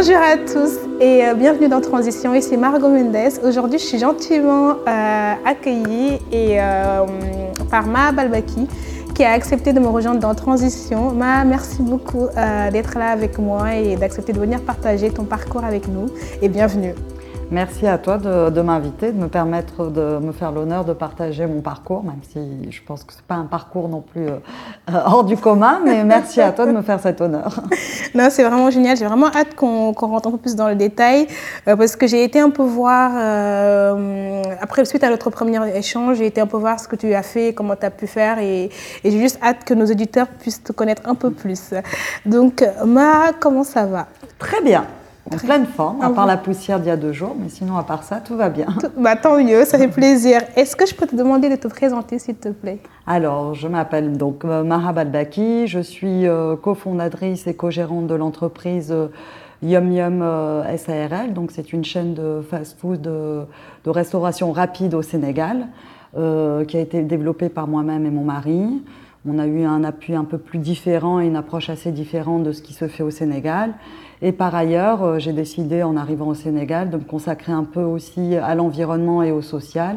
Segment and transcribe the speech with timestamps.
[0.00, 2.32] Bonjour à tous et euh, bienvenue dans Transition.
[2.32, 3.32] Ici Margot Mendes.
[3.42, 7.04] Aujourd'hui, je suis gentiment euh, accueillie euh,
[7.68, 8.68] par Ma Balbaki
[9.16, 11.10] qui a accepté de me rejoindre dans Transition.
[11.10, 12.28] Ma, merci beaucoup
[12.72, 16.06] d'être là avec moi et d'accepter de venir partager ton parcours avec nous.
[16.42, 16.94] Et bienvenue.
[17.50, 21.62] Merci à toi de, m'inviter, de me permettre de me faire l'honneur de partager mon
[21.62, 24.38] parcours, même si je pense que ce n'est pas un parcours non plus euh,
[25.06, 27.60] hors du commun, mais merci à toi de me faire cet honneur.
[28.14, 28.96] Non, c'est vraiment génial.
[28.96, 31.26] J'ai vraiment hâte qu'on rentre un peu plus dans le détail,
[31.68, 36.16] euh, parce que j'ai été un peu voir, euh, après, suite à notre premier échange,
[36.16, 38.38] j'ai été un peu voir ce que tu as fait, comment tu as pu faire,
[38.38, 38.64] et,
[39.04, 41.74] et j'ai juste hâte que nos auditeurs puissent te connaître un peu plus.
[42.24, 44.06] Donc, Ma, comment ça va?
[44.38, 44.84] Très bien
[45.32, 47.82] en pleine forme, à part la poussière d'il y a deux jours, mais sinon, à
[47.82, 48.66] part ça, tout va bien.
[48.96, 50.40] Bah, tant mieux, ça fait plaisir.
[50.56, 52.78] Est-ce que je peux te demander de te présenter, s'il te plaît?
[53.06, 58.90] Alors, je m'appelle donc euh, Mahab Albaki, je suis euh, cofondatrice et co-gérante de l'entreprise
[58.90, 59.08] euh,
[59.62, 60.24] Yum Yum
[60.76, 63.40] SARL, donc c'est une chaîne de fast-food de,
[63.84, 65.66] de, restauration rapide au Sénégal,
[66.14, 68.82] qui a été développée par moi-même et mon mari.
[69.30, 72.52] On a eu un appui un peu plus différent et une approche assez différente de
[72.52, 73.74] ce qui se fait au Sénégal.
[74.22, 77.82] Et par ailleurs, euh, j'ai décidé en arrivant au Sénégal de me consacrer un peu
[77.82, 79.96] aussi à l'environnement et au social.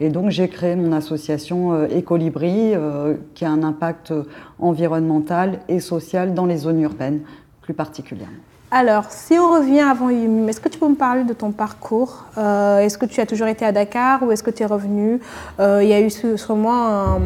[0.00, 4.12] Et donc j'ai créé mon association euh, euh, qui a un impact
[4.58, 7.20] environnemental et social dans les zones urbaines,
[7.60, 8.51] plus particulièrement.
[8.74, 12.24] Alors, si on revient avant Yumi, est-ce que tu peux me parler de ton parcours?
[12.38, 15.20] Est-ce que tu as toujours été à Dakar ou est-ce que tu es revenu?
[15.58, 17.18] Il y a eu sûrement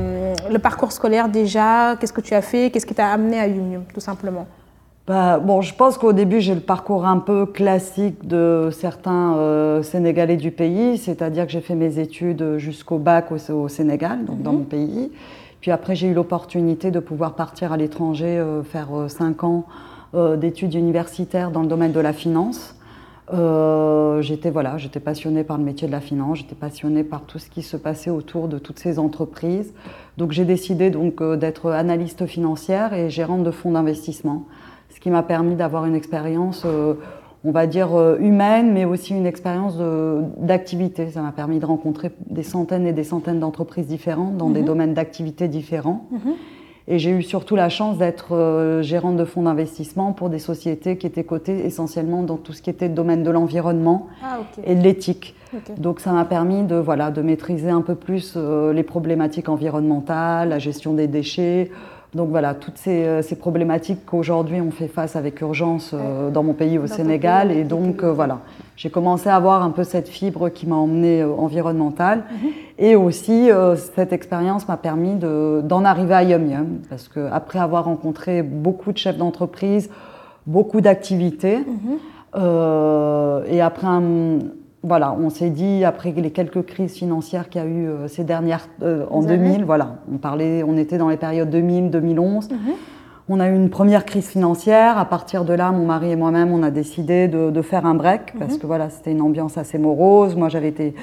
[0.50, 1.94] le parcours scolaire déjà.
[2.00, 2.70] Qu'est-ce que tu as fait?
[2.70, 4.48] Qu'est-ce qui t'a amené à Yumi, tout simplement?
[5.06, 9.82] Bah, bon, je pense qu'au début, j'ai le parcours un peu classique de certains euh,
[9.84, 14.52] Sénégalais du pays, c'est-à-dire que j'ai fait mes études jusqu'au bac au, Sénégal, donc dans
[14.52, 14.58] mhm.
[14.58, 15.12] mon pays.
[15.60, 19.64] Puis après, j'ai eu l'opportunité de pouvoir partir à l'étranger, euh, faire euh, cinq ans
[20.14, 22.74] d'études universitaires dans le domaine de la finance.
[23.30, 27.50] j'étais voilà, j'étais passionnée par le métier de la finance, j'étais passionnée par tout ce
[27.50, 29.74] qui se passait autour de toutes ces entreprises.
[30.16, 34.46] Donc j'ai décidé donc d'être analyste financière et gérante de fonds d'investissement
[34.96, 36.94] ce qui m'a permis d'avoir une expérience, euh,
[37.44, 39.76] on va dire, euh, humaine, mais aussi une expérience
[40.38, 41.10] d'activité.
[41.10, 44.66] Ça m'a permis de rencontrer des centaines et des centaines d'entreprises différentes dans des mhm.
[44.66, 46.06] domaines d'activité différents.
[46.10, 46.32] Mhm.
[46.88, 50.96] Et j'ai eu surtout la chance d'être euh, gérante de fonds d'investissement pour des sociétés
[50.96, 54.74] qui étaient cotées essentiellement dans tout ce qui était le domaine de l'environnement ah, et
[54.74, 55.34] de l'éthique.
[55.78, 60.58] Donc ça m'a permis de, voilà, de maîtriser un peu plus les problématiques environnementales, la
[60.58, 61.70] gestion des déchets,
[62.16, 66.54] donc voilà, toutes ces, euh, problématiques qu'aujourd'hui on fait face avec urgence euh, dans mon
[66.54, 67.52] pays au Sénégal.
[67.52, 68.40] et donc euh, voilà,
[68.74, 72.24] j'ai commencé à avoir un peu cette fibre qui m'a emmenée environnementale.
[72.30, 72.48] Mhm.
[72.78, 73.48] Et aussi,
[73.94, 76.66] cette expérience m'a permis d'en arriver à Yum Yum.
[76.90, 79.88] Parce qu'après avoir rencontré beaucoup de chefs d'entreprise,
[80.46, 83.44] beaucoup d'activités, mhm.
[83.50, 84.02] et après un
[84.86, 88.22] voilà, on s'est dit, après les quelques crises financières qu'il y a eu euh, ces
[88.22, 92.52] dernières, euh, en 2000, voilà, on parlait, on était dans les périodes 2000-2011.
[92.52, 92.58] Mhm.
[93.28, 94.96] On a eu une première crise financière.
[94.98, 98.34] À partir de là, mon mari et moi-même, on a décidé de, faire un break
[98.38, 98.58] parce mhm.
[98.60, 100.36] que voilà, c'était une ambiance assez morose.
[100.36, 100.94] Moi, j'avais été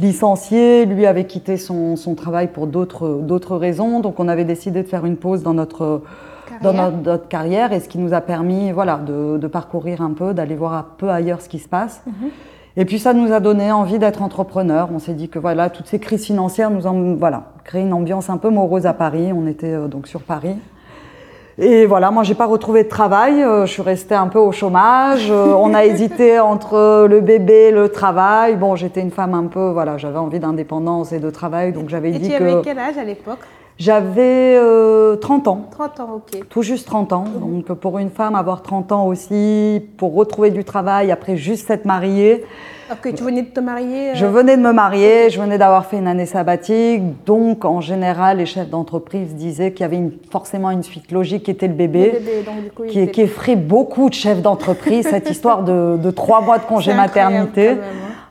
[0.00, 4.00] licenciée, lui avait quitté son, travail pour d'autres raisons.
[4.00, 6.02] Donc, on avait décidé de faire une pause dans notre
[6.48, 6.90] carrière.
[6.90, 10.56] dans notre, carrière et ce qui nous a permis voilà, de, parcourir un peu, d'aller
[10.56, 12.02] voir un peu ailleurs ce qui se passe.
[12.04, 12.30] Mhm.
[12.76, 14.88] Et puis ça nous a donné envie d'être entrepreneur.
[14.92, 18.30] On s'est dit que voilà, toutes ces crises financières nous ont voilà, créé une ambiance
[18.30, 19.32] un peu morose à Paris.
[19.32, 20.56] On était euh, donc sur Paris.
[21.60, 24.52] Et voilà, moi j'ai pas retrouvé de travail, euh, je suis restée un peu au
[24.52, 25.28] chômage.
[25.28, 28.54] Euh, on a hésité entre le bébé, le travail.
[28.54, 32.12] Bon, j'étais une femme un peu, voilà, j'avais envie d'indépendance et de travail, donc j'avais
[32.12, 32.34] dit que.
[32.34, 33.40] Et tu avais quel âge à l'époque?
[33.78, 34.58] J'avais
[35.20, 35.68] 30 ans.
[35.70, 36.48] 30 ans, ok.
[36.48, 37.24] Tout juste 30 ans.
[37.40, 41.84] Donc pour une femme, avoir 30 ans aussi, pour retrouver du travail après juste s'être
[41.84, 42.44] mariée,
[42.90, 45.98] Ok, tu venais de te marier Je venais de me marier, je venais d'avoir fait
[45.98, 47.02] une année sabbatique.
[47.26, 51.50] Donc, en général, les chefs d'entreprise disaient qu'il y avait forcément une suite logique qui
[51.50, 52.18] était le bébé,
[52.88, 57.70] qui, effraie beaucoup de chefs d'entreprise, cette histoire de, trois mois de congé maternité.
[57.70, 57.76] Hein.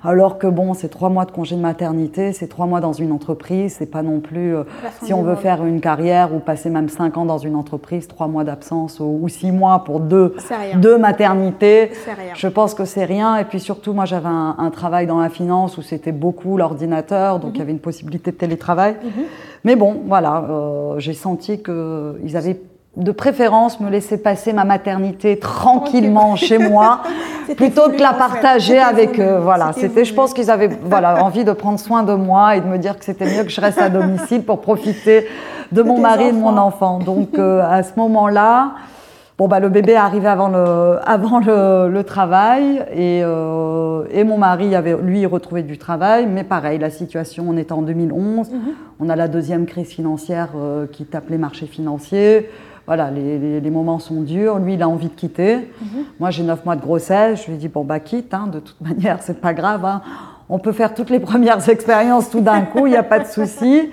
[0.04, 3.12] Alors que bon, c'est trois mois de congé de maternité, c'est trois mois dans une
[3.12, 4.64] entreprise, c'est pas non plus, euh,
[5.04, 8.28] si on veut faire une carrière ou passer même cinq ans dans une entreprise, trois
[8.28, 10.36] mois d'absence ou, six mois pour deux,
[10.76, 11.92] deux maternités,
[12.36, 13.36] je pense que c'est rien.
[13.38, 17.52] Et puis surtout, moi j'avais un, travail dans la finance où c'était beaucoup l'ordinateur, donc
[17.56, 18.96] il y avait une possibilité de télétravail.
[19.04, 19.24] Mhm.
[19.64, 22.60] Mais bon, voilà, euh, j'ai senti qu'ils avaient
[22.98, 27.02] de préférence me laisser passer ma maternité tranquillement chez moi
[27.56, 29.38] plutôt que la partager avec eux.
[29.38, 32.66] Voilà, c'était, je pense qu'ils avaient voilà, envie de prendre soin de moi et de
[32.66, 35.28] me dire que c'était mieux que je reste à domicile pour profiter
[35.72, 37.00] de mon mari et de mon enfant.
[37.00, 38.72] Donc euh, à ce moment-là,
[39.38, 44.38] Bon, bah, le bébé est arrivé avant le, avant le, travail et, euh, et, mon
[44.38, 46.26] mari avait, lui, retrouvé du travail.
[46.28, 48.52] Mais pareil, la situation, on était en 2011.
[48.52, 48.60] Mhm.
[49.00, 52.50] On a la deuxième crise financière euh, qui tape les marchés financiers.
[52.88, 54.58] Voilà, les, les, moments sont durs.
[54.60, 55.58] Lui, il a envie de quitter.
[55.58, 56.04] Mhm.
[56.20, 57.44] Moi, j'ai neuf mois de grossesse.
[57.44, 59.86] Je lui ai dit, bon, bah, quitte, hein, de toute manière, c'est pas grave.
[59.86, 60.02] Hein.
[60.50, 63.28] On peut faire toutes les premières expériences tout d'un coup, il n'y a pas de
[63.28, 63.92] souci.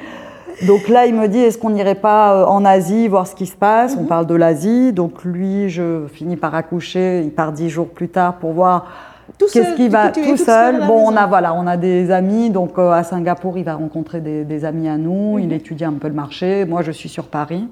[0.62, 3.46] Donc là, il me dit, est-ce qu'on n'irait pas euh, en Asie voir ce qui
[3.46, 3.96] se passe?
[3.96, 4.06] On mhm.
[4.06, 4.92] parle de l'Asie.
[4.92, 7.22] Donc lui, je finis par accoucher.
[7.22, 8.86] Il part dix jours plus tard pour voir
[9.38, 10.86] qu'est-ce qui va tout seul.
[10.86, 12.50] Bon, on a voilà, on a des amis.
[12.50, 15.38] Donc euh, à Singapour, il va rencontrer des, amis à nous.
[15.38, 15.52] Il mhm.
[15.52, 16.64] étudie un peu le marché.
[16.64, 17.68] Moi, je suis sur Paris.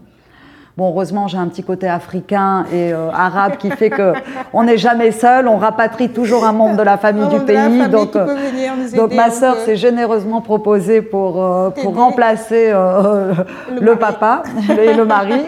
[0.78, 4.14] Bon, heureusement, j'ai un petit côté africain et euh, arabe qui fait que
[4.54, 5.46] on n'est jamais seul.
[5.46, 7.88] On rapatrie toujours un membre de la famille du pays.
[7.90, 8.26] donc, euh,
[8.96, 13.34] donc ma sœur s'est généreusement proposée pour euh, pour remplacer le,
[13.82, 15.42] le papa et le mari.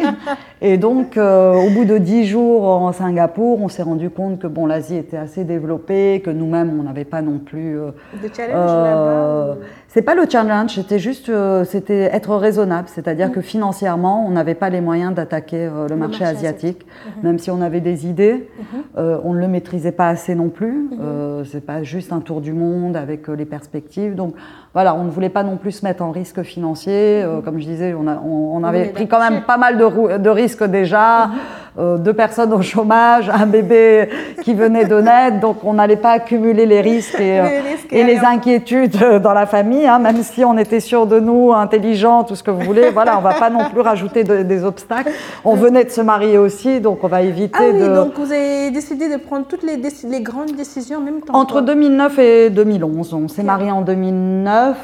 [0.61, 4.67] Et donc, au bout de dix jours en Singapour, on s'est rendu compte que bon,
[4.67, 7.77] l'Asie était assez développée, que nous-mêmes, on n'avait pas non plus.
[8.23, 9.57] de challenge là-bas.
[9.95, 14.57] C'est pas le challenge, c'était juste euh, c'était être raisonnable, c'est-à-dire que financièrement, on n'avait
[14.57, 17.23] pas les moyens d'attaquer euh, le, marché, asiatique, mhm.
[17.23, 18.83] même si on avait des idées, mhm.
[18.99, 20.89] euh, on ne le maîtrisait pas assez non plus.
[20.91, 21.45] Mhm.
[21.45, 24.17] c'est pas juste un tour du monde avec les perspectives.
[24.17, 24.35] Donc
[24.73, 27.25] voilà, on ne voulait pas non plus se mettre en risque financier.
[27.45, 31.31] comme je disais, on, on, avait pris quand même pas mal de, de risques déjà.
[31.77, 34.09] Euh, deux personnes au chômage, un bébé
[34.43, 37.43] qui venait de naître, donc on n'allait pas accumuler les risques et,
[37.91, 42.23] les, euh, inquiétudes dans la famille, hein, même si on était sûr de nous, intelligents,
[42.23, 42.91] tout ce que vous voulez.
[42.91, 45.11] Voilà, on va pas non plus rajouter des obstacles.
[45.45, 47.93] On venait de se marier aussi, donc on va éviter ah oui, de.
[47.93, 51.35] Donc vous avez décidé de prendre toutes les, les grandes décisions en même temps.
[51.35, 54.77] Entre 2009 et 2011, on s'est marié en 2009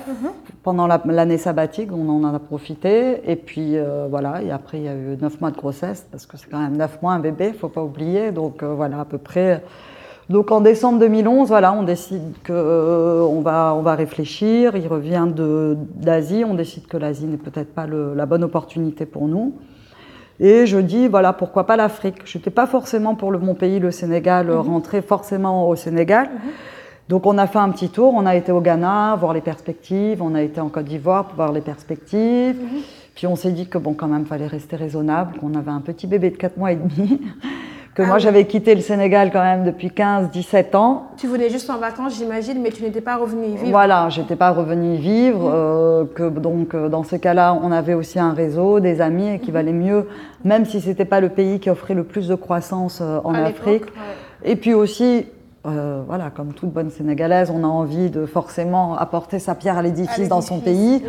[0.62, 3.30] pendant l'année sabbatique, on en a profité.
[3.30, 6.26] Et puis euh, voilà, et après il y a eu neuf mois de grossesse, parce
[6.26, 8.30] que c'est quand même neuf mois un bébé, il ne faut pas oublier.
[8.30, 9.62] Donc euh, voilà, à peu près.
[10.28, 14.76] Donc en décembre 2011, voilà, on décide qu'on euh, on va, on va réfléchir.
[14.76, 15.26] Il revient
[15.96, 19.54] d'Asie, on décide que l'Asie n'est peut-être pas le, la bonne opportunité pour nous.
[20.38, 22.22] Et je dis, voilà, pourquoi pas l'Afrique?
[22.24, 24.56] Je n'étais pas forcément pour le, mon pays, le Sénégal, mm-hmm.
[24.60, 26.28] rentrer forcément au Sénégal.
[26.28, 26.79] Mm-hmm.
[27.10, 30.22] Donc on a fait un petit tour, on a été au Ghana, voir les perspectives,
[30.22, 32.54] on a été en Côte d'Ivoire pour voir les perspectives.
[32.54, 32.82] Mhm.
[33.16, 36.06] Puis on s'est dit que bon, quand même, fallait rester raisonnable, qu'on avait un petit
[36.06, 37.20] bébé de 4 mois et demi,
[37.96, 41.08] que moi ah j'avais quitté le Sénégal quand même depuis 15-17 ans.
[41.16, 43.70] Tu voulais juste en vacances, j'imagine, mais tu n'étais pas revenu y vivre.
[43.70, 45.40] Voilà, j'étais pas revenu y vivre.
[45.40, 45.52] Mhm.
[45.52, 49.38] Euh, que donc euh, dans ce cas-là, on avait aussi un réseau, des amis, et
[49.40, 49.54] qui mhm.
[49.54, 50.06] valait mieux,
[50.44, 53.86] même si c'était pas le pays qui offrait le plus de croissance euh, en Afrique.
[54.44, 55.26] Et puis aussi,
[55.66, 59.82] euh, voilà, comme toute bonne Sénégalaise, on a envie de forcément apporter sa pierre à
[59.82, 61.02] l'édifice dans son pays.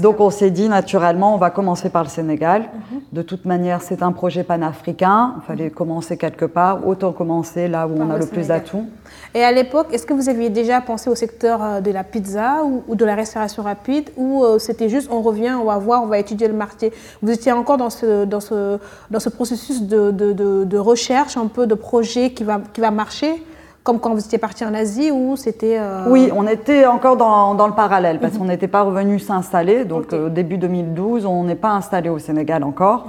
[0.00, 2.62] Donc on s'est dit naturellement, on va commencer par le Sénégal.
[2.62, 3.00] Mhm.
[3.12, 5.34] De toute manière, c'est un projet panafricain.
[5.36, 6.86] Il fallait commencer quelque part.
[6.86, 8.86] Autant commencer là où on a le, plus d'atouts.
[9.34, 12.64] Et à l'époque, est-ce que vous aviez déjà pensé au secteur euh, de la pizza
[12.64, 16.06] ou, de la restauration rapide Ou euh, c'était juste on revient, on va voir, on
[16.06, 16.92] va étudier le marché?
[17.22, 18.78] Vous étiez encore dans ce, dans ce,
[19.10, 20.32] dans ce processus de, de,
[20.64, 23.42] de, recherche, un peu de projet qui va, qui va marcher?
[23.82, 25.76] Comme quand vous étiez parti en Asie ou c'était...
[25.78, 29.84] Euh, oui, on était encore dans, dans le parallèle parce qu'on n'était pas revenu s'installer.
[29.84, 33.08] Donc euh, début 2012, on n'est pas installé au Sénégal encore.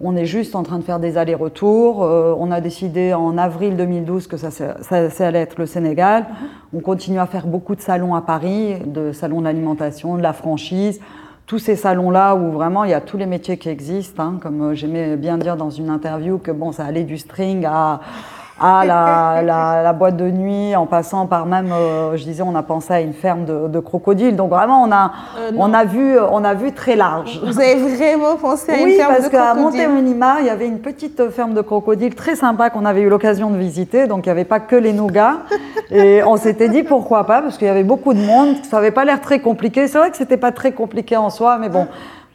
[0.00, 2.02] On est juste en train de faire des allers-retours.
[2.02, 6.26] Euh, on a décidé en avril 2012 que ça, ça, ça, allait être le Sénégal.
[6.72, 11.00] On continue à faire beaucoup de salons à Paris, de salons d'alimentation, de la franchise
[11.46, 14.74] tous ces salons-là où vraiment il y a tous les métiers qui existent, hein, comme
[14.74, 18.00] j'aimais bien dire dans une interview que bon, ça allait du string à,
[18.60, 22.54] à la, la, la, boîte de nuit, en passant par même, euh, je disais, on
[22.54, 24.36] a pensé à une ferme de, de crocodiles.
[24.36, 27.40] Donc vraiment, on a, euh, on a vu, on a vu très large.
[27.44, 30.50] Vous avez vraiment pensé à une ferme de crocodiles Oui, parce qu'à Montémonima, il y
[30.50, 34.06] avait une petite ferme de crocodiles très sympa qu'on avait eu l'occasion de visiter.
[34.06, 35.38] Donc il n'y avait pas que les nougats.
[35.90, 38.56] Et on s'était dit pourquoi pas, parce qu'il y avait beaucoup de monde.
[38.68, 39.86] Ça n'avait pas l'air très compliqué.
[39.86, 41.86] C'est vrai que c'était pas très compliqué en soi, mais bon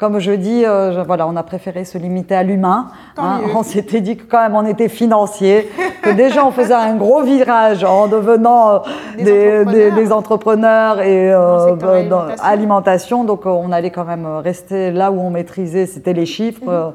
[0.04, 2.90] comme je dis, euh, voilà, on a préféré se limiter à l'humain.
[3.16, 3.40] Hein.
[3.56, 5.70] on s'était dit que quand même on était financier,
[6.02, 8.82] que déjà on faisait un gros virage en devenant
[9.18, 11.00] euh, des, entrepreneurs.
[11.00, 11.78] et euh,
[12.10, 13.24] dans alimentation.
[13.24, 16.94] Donc on allait quand même rester là où on maîtrisait, c'était les chiffres.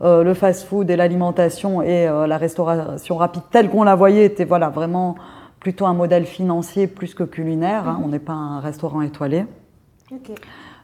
[0.00, 0.22] Mhm.
[0.22, 5.14] le fast-food et l'alimentation et la restauration rapide telle qu'on la voyait était voilà vraiment
[5.60, 7.84] plutôt un modèle financier plus que culinaire.
[7.86, 7.98] Hein.
[7.98, 8.04] Mhm.
[8.06, 9.44] On n'est pas un restaurant étoilé.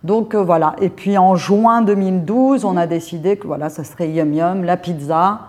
[0.04, 0.76] Donc euh, voilà.
[0.80, 4.76] Et puis en juin 2012, on a décidé que voilà, ça serait Yum Yum, la
[4.76, 5.40] pizza.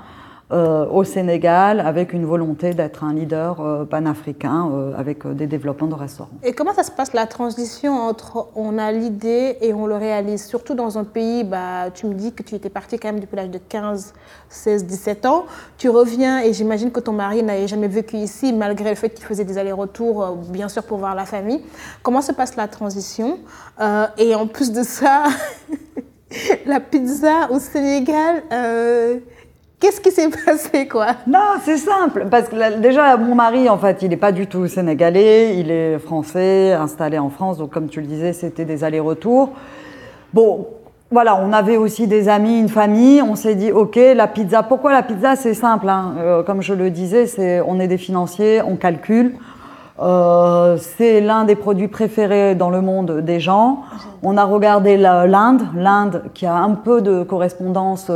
[0.49, 5.87] Euh, au Sénégal avec une volonté d'être un leader euh, panafricain euh, avec des développements
[5.89, 6.29] de restaurants.
[6.41, 10.45] Et comment ça se passe la transition entre on a l'idée et on le réalise?
[10.45, 13.35] Surtout dans un pays, bah, tu me dis que tu étais parti quand même depuis
[13.35, 14.13] l'âge de 15,
[14.47, 15.47] 16, 17 ans.
[15.77, 19.25] Tu reviens et j'imagine que ton mari n'avait jamais vécu ici malgré le fait qu'il
[19.25, 21.61] faisait des allers-retours, bien sûr pour voir la famille.
[22.03, 23.39] Comment se passe la transition?
[24.17, 25.25] Et en plus de ça,
[26.65, 28.43] la pizza au Sénégal
[29.79, 31.07] Qu'est-ce qui s'est passé, quoi?
[31.27, 32.25] Non, c'est simple.
[32.31, 35.57] Parce que déjà, mon mari, en fait, il n'est pas du tout sénégalais.
[35.59, 37.59] Il est français, installé en France.
[37.59, 39.51] Donc, comme tu le disais, c'était des allers-retours.
[40.33, 40.67] Bon,
[41.11, 43.21] voilà, on avait aussi des amis, une famille.
[43.21, 44.63] On s'est dit, OK, la pizza.
[44.63, 45.35] Pourquoi la pizza?
[45.35, 45.87] C'est simple.
[45.89, 46.15] Hein.
[46.17, 49.35] Euh, comme je le disais, on est des financiers, on calcule.
[49.99, 53.83] Euh, c'est l'un des produits préférés dans le monde des gens.
[54.23, 58.11] On a regardé l'Inde, l'Inde qui a un peu de correspondance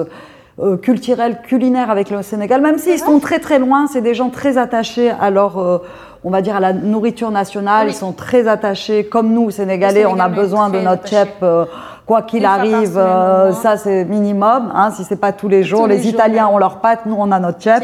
[0.61, 4.29] euh, culturel, culinaire avec le Sénégal, même s'ils sont très très loin, c'est des gens
[4.29, 5.79] très attachés à leur, euh,
[6.23, 10.19] on va dire, à la nourriture nationale, ils sont très attachés, comme nous, Sénégalais, on
[10.19, 11.65] a besoin de notre chef, euh,
[12.05, 15.87] quoi qu'il arrive, ça c'est minimum, hein, si c'est pas tous les jours.
[15.87, 17.81] les, Italiens ont leur pâte, nous on a notre chef.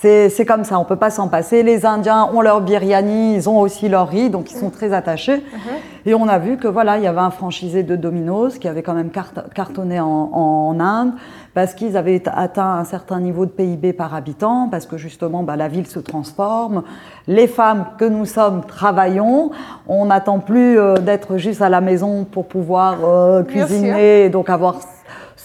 [0.00, 1.64] C'est comme ça, on peut pas s'en passer.
[1.64, 5.38] Les Indiens ont leur biryani, ils ont aussi leur riz, donc ils sont très attachés.
[5.38, 6.06] Uh-huh.
[6.06, 8.82] Et on a vu que voilà, il y avait un franchisé de Domino's qui avait
[8.82, 9.10] quand même
[9.54, 11.12] cartonné en, Inde
[11.52, 15.56] parce qu'ils avaient atteint un certain niveau de PIB par habitant, parce que justement bah,
[15.56, 16.84] la ville se transforme.
[17.26, 19.50] Les femmes que nous sommes travaillons.
[19.88, 24.48] On n'attend plus euh, d'être juste à la maison pour pouvoir euh, cuisiner et donc
[24.48, 24.76] avoir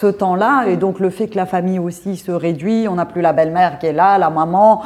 [0.04, 0.66] ce temps-là.
[0.68, 3.80] Et donc le fait que la famille aussi se réduit, on n'a plus la belle-mère
[3.80, 4.82] qui est là, la maman.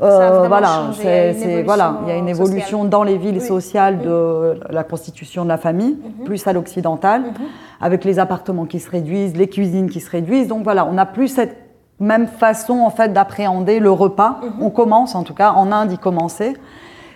[0.00, 4.82] Euh, voilà, c'est voilà, il y a une évolution dans les villes sociales de la
[4.82, 6.24] constitution de la famille, mhm.
[6.24, 7.32] plus à l'occidental, mhm.
[7.80, 10.48] avec les appartements qui se réduisent, les cuisines qui se réduisent.
[10.48, 11.56] Donc voilà, on n'a plus cette
[12.00, 14.40] même façon en fait d'appréhender le repas.
[14.42, 14.62] Mhm.
[14.62, 16.54] On commence, en tout cas, en Inde, y commencer.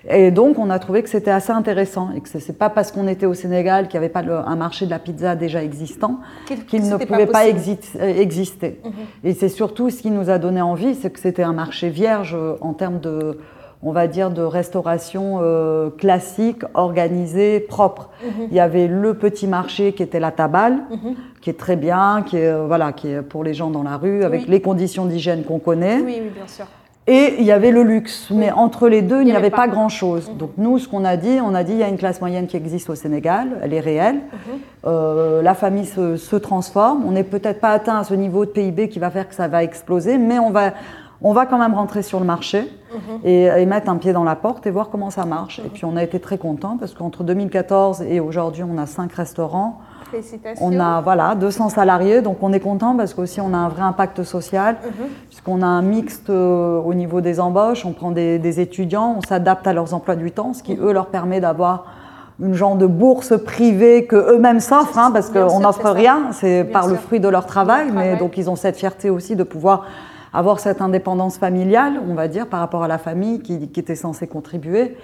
[0.09, 2.93] Et donc, on a trouvé que c'était assez intéressant et que ce n'est pas parce
[2.93, 6.21] qu'on était au Sénégal qu'il n'y avait pas un marché de la pizza déjà existant
[6.69, 8.81] qu'il ne pouvait pas, exister.
[8.85, 8.93] Mhm.
[9.25, 12.35] Et c'est surtout ce qui nous a donné envie, c'est que c'était un marché vierge
[12.35, 13.39] euh, en termes de,
[13.83, 18.11] on va dire, de restauration euh, classique, organisée, propre.
[18.25, 18.47] Mhm.
[18.51, 21.15] Il y avait le petit marché qui était la tabale, mhm.
[21.41, 23.97] qui est très bien, qui est, euh, voilà, qui est pour les gens dans la
[23.97, 26.01] rue, avec les conditions d'hygiène qu'on connaît.
[26.01, 26.67] Oui, oui, bien sûr.
[27.09, 30.29] Et il y avait le luxe, mais entre les deux, il n'y avait pas, grand-chose.
[30.29, 30.37] Mhm.
[30.39, 32.49] Donc nous, ce qu'on a dit, on a dit il y a une classe moyenne
[32.49, 34.17] qui existe au Sénégal, elle est réelle.
[34.17, 34.59] Mhm.
[34.87, 37.05] Euh, la famille se, transforme.
[37.07, 39.47] On n'est peut-être pas atteint à ce niveau de PIB qui va faire que ça
[39.47, 40.73] va exploser, mais on va,
[41.23, 43.21] on va quand même rentrer sur le marché mhm.
[43.25, 45.61] et, et, mettre un pied dans la porte et voir comment ça marche.
[45.61, 49.13] Et puis on a été très contents parce qu'entre 2014 et aujourd'hui, on a cinq
[49.13, 49.81] restaurants.
[50.61, 53.83] On a voilà, 200 salariés, donc on est content parce qu'aussi on a un vrai
[53.83, 55.07] impact social, mhm.
[55.29, 59.67] puisqu'on a un mixte euh, au niveau des embauches, on prend des, étudiants, on s'adapte
[59.67, 61.87] à leurs emplois du temps, ce qui eux leur permet d'avoir
[62.41, 66.87] une genre de bourse privée que eux-mêmes s'offrent, hein, parce qu'on n'offre rien, c'est par
[66.87, 69.87] le fruit de leur travail, mais donc ils ont cette fierté aussi de pouvoir
[70.37, 73.95] avoir cette indépendance familiale, on va dire, par rapport à la famille qui, qui était
[73.95, 74.95] censée contribuer.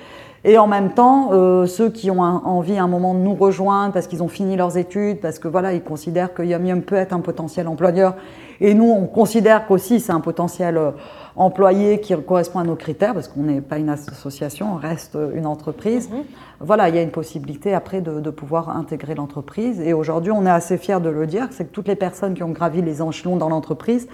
[0.45, 3.95] Et en même temps, euh, ceux qui ont envie à un moment de nous rejoindre
[3.95, 7.15] parce qu'ils ont fini leurs études, parce que voilà, ils considèrent que Yum peut être
[7.15, 8.15] un potentiel employeur.
[8.61, 10.91] Et nous, on considère qu'aussi c'est un potentiel euh,
[11.35, 15.47] employé qui correspond à nos critères, parce qu'on n'est pas une association, on reste une
[15.47, 16.11] entreprise.
[16.11, 16.25] Mm-hmm.
[16.61, 19.81] Voilà, il y a une possibilité après de, de pouvoir intégrer l'entreprise.
[19.81, 22.43] Et aujourd'hui, on est assez fiers de le dire, c'est que toutes les personnes qui
[22.43, 24.09] ont gravi les échelons dans l'entreprise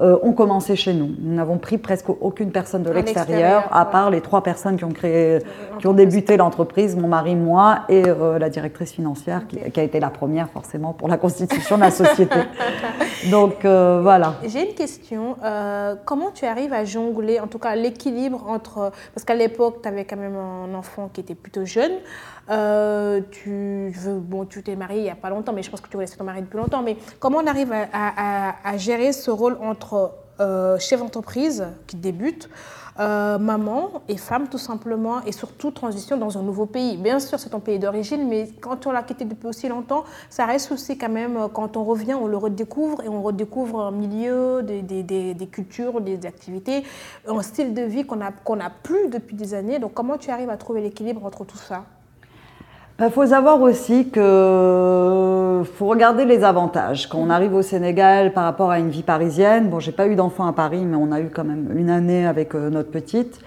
[0.00, 1.10] euh, ont commencé chez nous.
[1.20, 4.92] Nous n'avons pris presque aucune personne de l'extérieur, à part les trois personnes qui ont
[4.92, 5.40] créé,
[5.78, 10.00] qui ont débuté l'entreprise, mon mari, moi et euh, la directrice financière, qui, a été
[10.00, 12.38] la première forcément pour la constitution de la société.
[13.30, 14.34] Donc euh, voilà.
[14.46, 15.36] J'ai une question.
[16.04, 20.04] comment tu arrives à jongler, en tout cas l'équilibre entre, parce qu'à l'époque, tu avais
[20.04, 21.92] quand même un enfant qui était plutôt jeune.
[22.50, 25.80] Euh, tu veux, bon, tu t'es marié il n'y a pas longtemps, mais je pense
[25.80, 26.82] que tu laisser ton mari depuis longtemps.
[26.82, 29.89] Mais comment on arrive à, gérer ce rôle entre
[30.40, 32.48] euh, chef d'entreprise qui débute,
[32.98, 36.96] euh, maman et femme tout simplement, et surtout transition dans un nouveau pays.
[36.96, 40.46] Bien sûr, c'est ton pays d'origine, mais quand on l'a quitté depuis aussi longtemps, ça
[40.46, 44.62] reste aussi quand même, quand on revient, on le redécouvre et on redécouvre un milieu,
[44.62, 46.84] des, des, des, cultures, des activités,
[47.28, 49.78] un style de vie qu'on n'a a plus depuis des années.
[49.78, 51.84] Donc comment tu arrives à trouver l'équilibre entre tout ça?
[53.00, 57.08] Il bah, faut savoir aussi que faut regarder les avantages.
[57.08, 60.16] Quand on arrive au Sénégal par rapport à une vie parisienne, bon, j'ai pas eu
[60.16, 63.40] d'enfant à Paris, mais on a eu quand même une année avec euh, notre petite.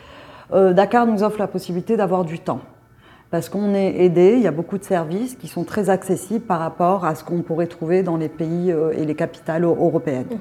[0.54, 2.62] Euh, Dakar nous offre la possibilité d'avoir du temps.
[3.30, 6.60] parce qu'on est aidé, il y a beaucoup de services qui sont très accessibles par
[6.60, 10.32] rapport à ce qu'on pourrait trouver dans les pays euh, et les capitales européennes.
[10.32, 10.40] Mhm.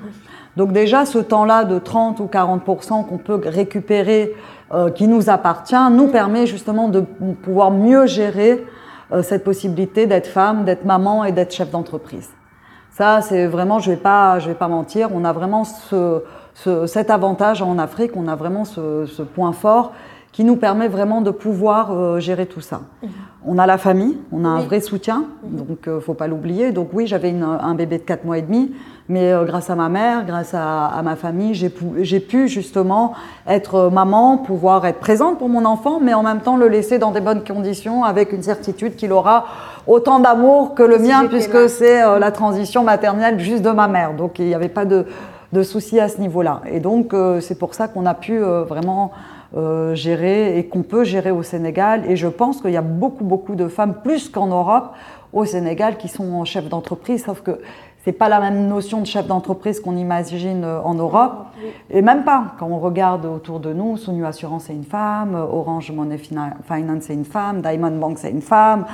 [0.57, 2.65] Donc déjà, ce temps-là de 30 ou 40
[3.07, 4.35] qu'on peut récupérer,
[4.73, 7.01] euh, qui nous appartient, nous permet justement de
[7.43, 8.82] pouvoir mieux gérer euh,
[9.21, 12.31] cette possibilité d'être femme, d'être maman et d'être chef d'entreprise.
[12.93, 16.23] Ça, c'est vraiment, je vais pas, je vais pas mentir, on a vraiment ce,
[16.55, 19.93] ce, cet avantage en Afrique, on a vraiment ce, ce point fort
[20.33, 22.83] qui nous permet vraiment de pouvoir euh, gérer tout ça.
[23.03, 23.11] Mhm.
[23.45, 26.73] On a la famille, on a un vrai soutien, donc euh, faut pas l'oublier.
[26.73, 28.73] Donc oui, j'avais un bébé de 4 mois et demi,
[29.09, 33.13] mais euh, grâce à ma mère, grâce à, à ma famille, j'ai pu, pu, justement
[33.47, 37.11] être maman, pouvoir être présente pour mon enfant, mais en même temps le laisser dans
[37.11, 39.47] des bonnes conditions, avec une certitude qu'il aura
[39.87, 44.15] autant d'amour que le mien, puisque c'est euh, la transition maternelle juste de ma mère.
[44.15, 45.07] Donc il n'y avait pas de,
[45.53, 46.61] de soucis à ce niveau-là.
[46.71, 49.13] Et donc c'est pour ça qu'on a pu vraiment
[49.55, 52.05] euh, gérer et qu'on peut gérer au Sénégal.
[52.09, 54.95] Et je pense qu'il y a beaucoup, beaucoup de femmes, plus qu'en Europe,
[55.35, 57.61] au Sénégal, qui sont chefs d'entreprise, sauf que
[58.05, 61.47] c'est pas la même notion de chef d'entreprise qu'on imagine euh, en Europe.
[61.91, 62.55] Et même pas.
[62.59, 67.15] Quand on regarde autour de nous, Sonu Assurance c'est une femme, Orange Money Finance c'est
[67.15, 68.85] une femme, Diamond Bank c'est une femme.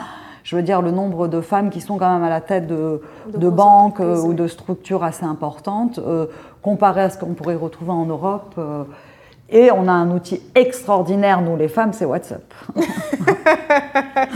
[0.45, 3.03] Je veux dire, le nombre de femmes qui sont quand même à la tête de,
[3.37, 6.01] de, banques euh, ou de structures assez importantes,
[6.63, 8.59] comparé à ce qu'on pourrait retrouver en Europe.
[9.51, 12.43] Et on a un outil extraordinaire, nous les femmes, c'est WhatsApp.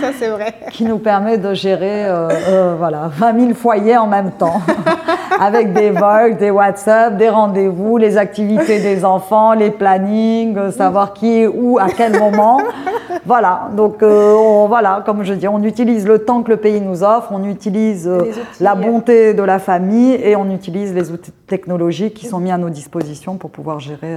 [0.01, 0.55] Ça, c'est vrai.
[0.71, 4.63] Qui nous permet de gérer euh, euh, voilà, 20 000 foyers en même temps.
[5.39, 11.13] Avec des vols, des WhatsApp, des rendez-vous, les activités des enfants, les plannings, euh, savoir
[11.13, 12.61] qui est où, à quel moment.
[13.27, 17.29] Voilà, donc voilà, comme je dis, on utilise le temps que le pays nous offre,
[17.31, 18.11] on utilise
[18.61, 22.59] la bonté de la famille et on utilise les outils technologiques qui sont mis à
[22.59, 24.17] nos dispositions pour pouvoir gérer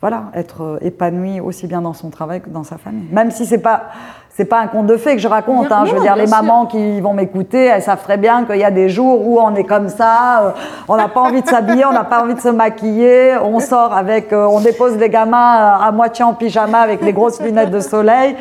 [0.00, 3.08] voilà, être euh, épanoui aussi bien dans son travail que dans sa famille.
[3.12, 3.82] Même si c'est pas
[4.32, 5.70] c'est pas un conte de fées que je raconte.
[5.70, 5.84] Hein.
[5.84, 8.70] je veux dire, les mamans qui vont m'écouter, elles savent très bien qu'il y a
[8.70, 10.50] des jours où on est comme ça, euh,
[10.88, 13.92] on n'a pas envie de s'habiller, on n'a pas envie de se maquiller, on sort
[13.92, 17.80] avec, euh, on dépose les gamins à moitié en pyjama avec les grosses lunettes de
[17.80, 18.34] soleil.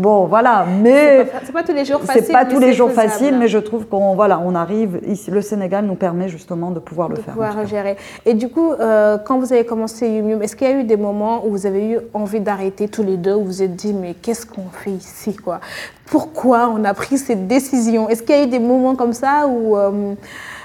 [0.00, 2.24] Bon, voilà, mais c'est pas, tous les jours facile.
[2.24, 5.30] C'est pas tous les jours facile, mais je trouve qu'on voilà, on arrive ici.
[5.30, 7.34] Le Sénégal nous permet justement de pouvoir le faire.
[7.34, 7.96] Pouvoir gérer.
[8.24, 10.96] Et du coup, euh, quand vous avez commencé Yumium, est-ce qu'il y a eu des
[10.96, 13.92] moments où vous avez eu envie d'arrêter tous les deux, où vous vous êtes dit
[13.92, 15.58] mais qu'est-ce qu'on fait ici quoi?
[16.06, 18.08] Pourquoi on a pris cette décision?
[18.08, 20.14] Est-ce qu'il y a eu des moments comme ça où euh,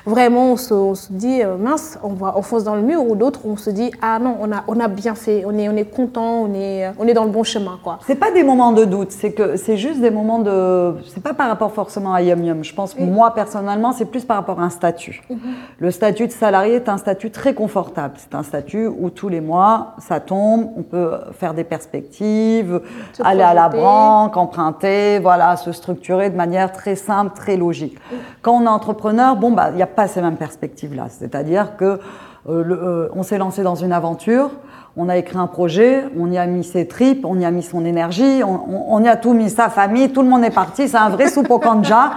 [0.05, 0.55] vraiment on
[0.95, 3.69] se, dit euh, mince, on, va, on fonce dans le mur, ou d'autres on se
[3.69, 6.53] dit ah non, on a, on a bien fait, on est, on est content, on
[6.53, 7.79] est, on est dans le bon chemin.
[7.83, 7.99] quoi.
[8.05, 10.95] C'est pas des moments de doute, c'est que c'est juste des moments de.
[11.13, 12.63] C'est pas par rapport forcément à Yum Yum.
[12.63, 15.21] Je pense que moi personnellement, c'est plus par rapport à un statut.
[15.29, 15.39] Mhm.
[15.79, 18.15] Le statut de salarié est un statut très confortable.
[18.17, 22.81] C'est un statut où tous les mois, ça tombe, on peut faire des perspectives,
[23.23, 27.97] aller à la banque, emprunter, voilà, se structurer de manière très simple, très logique.
[28.41, 31.07] Quand on est entrepreneur, bon, bah, il y a pas ces mêmes perspectives-là.
[31.09, 31.99] C'est-à-dire que euh,
[32.47, 34.51] euh, on s'est lancé dans une aventure,
[34.97, 37.63] on a écrit un projet, on y a mis ses tripes, on y a mis
[37.63, 40.95] son énergie, on, y a tout mis sa famille, tout le monde est parti, c'est
[40.97, 42.11] un vrai soupe au kanja.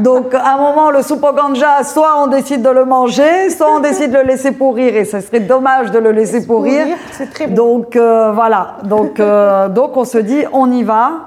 [0.00, 3.74] Donc à un moment, le soupe au kanja, soit on décide de le manger, soit
[3.74, 6.88] on décide de le laisser pourrir, et ce serait dommage de le laisser pourrir.
[7.32, 7.54] Très bon.
[7.54, 9.22] Donc euh, voilà, donc,
[9.72, 11.24] donc on se dit, on y va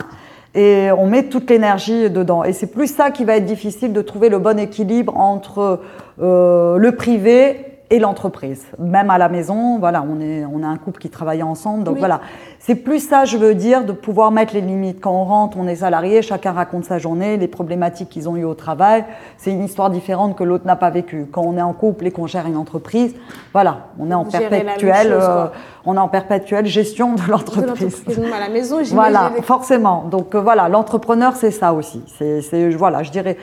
[0.56, 2.44] et on met toute l'énergie dedans.
[2.44, 5.82] Et c'est plus ça qui va être difficile de trouver le bon équilibre entre
[6.22, 8.66] euh, le privé et l'entreprise.
[8.80, 11.84] Même à la maison, voilà, on, est, on a un couple qui travaille ensemble.
[11.84, 12.22] Donc voilà,
[12.58, 15.00] c'est plus ça, je veux dire, de pouvoir mettre les limites.
[15.00, 18.46] Quand on rentre, on est salarié, chacun raconte sa journée, les problématiques qu'ils ont eues
[18.46, 19.06] au travail.
[19.38, 21.28] C'est une histoire différente que l'autre n'a pas vécue.
[21.32, 23.14] Quand on est en couple et qu'on gère une entreprise,
[23.52, 25.46] voilà, on est en perpétuelle, euh,
[25.86, 28.04] on est en perpétuelle gestion de l'entreprise.
[28.34, 30.06] à la maison, Voilà, forcément.
[30.10, 32.02] Donc euh, voilà, l'entrepreneur, c'est ça aussi.
[32.18, 33.38] C'est, voilà, je dirais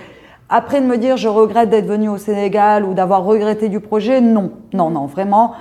[0.51, 4.21] après de me dire je regrette d'être venu au Sénégal ou d'avoir regretté du projet,
[4.21, 5.53] non, non, non, vraiment.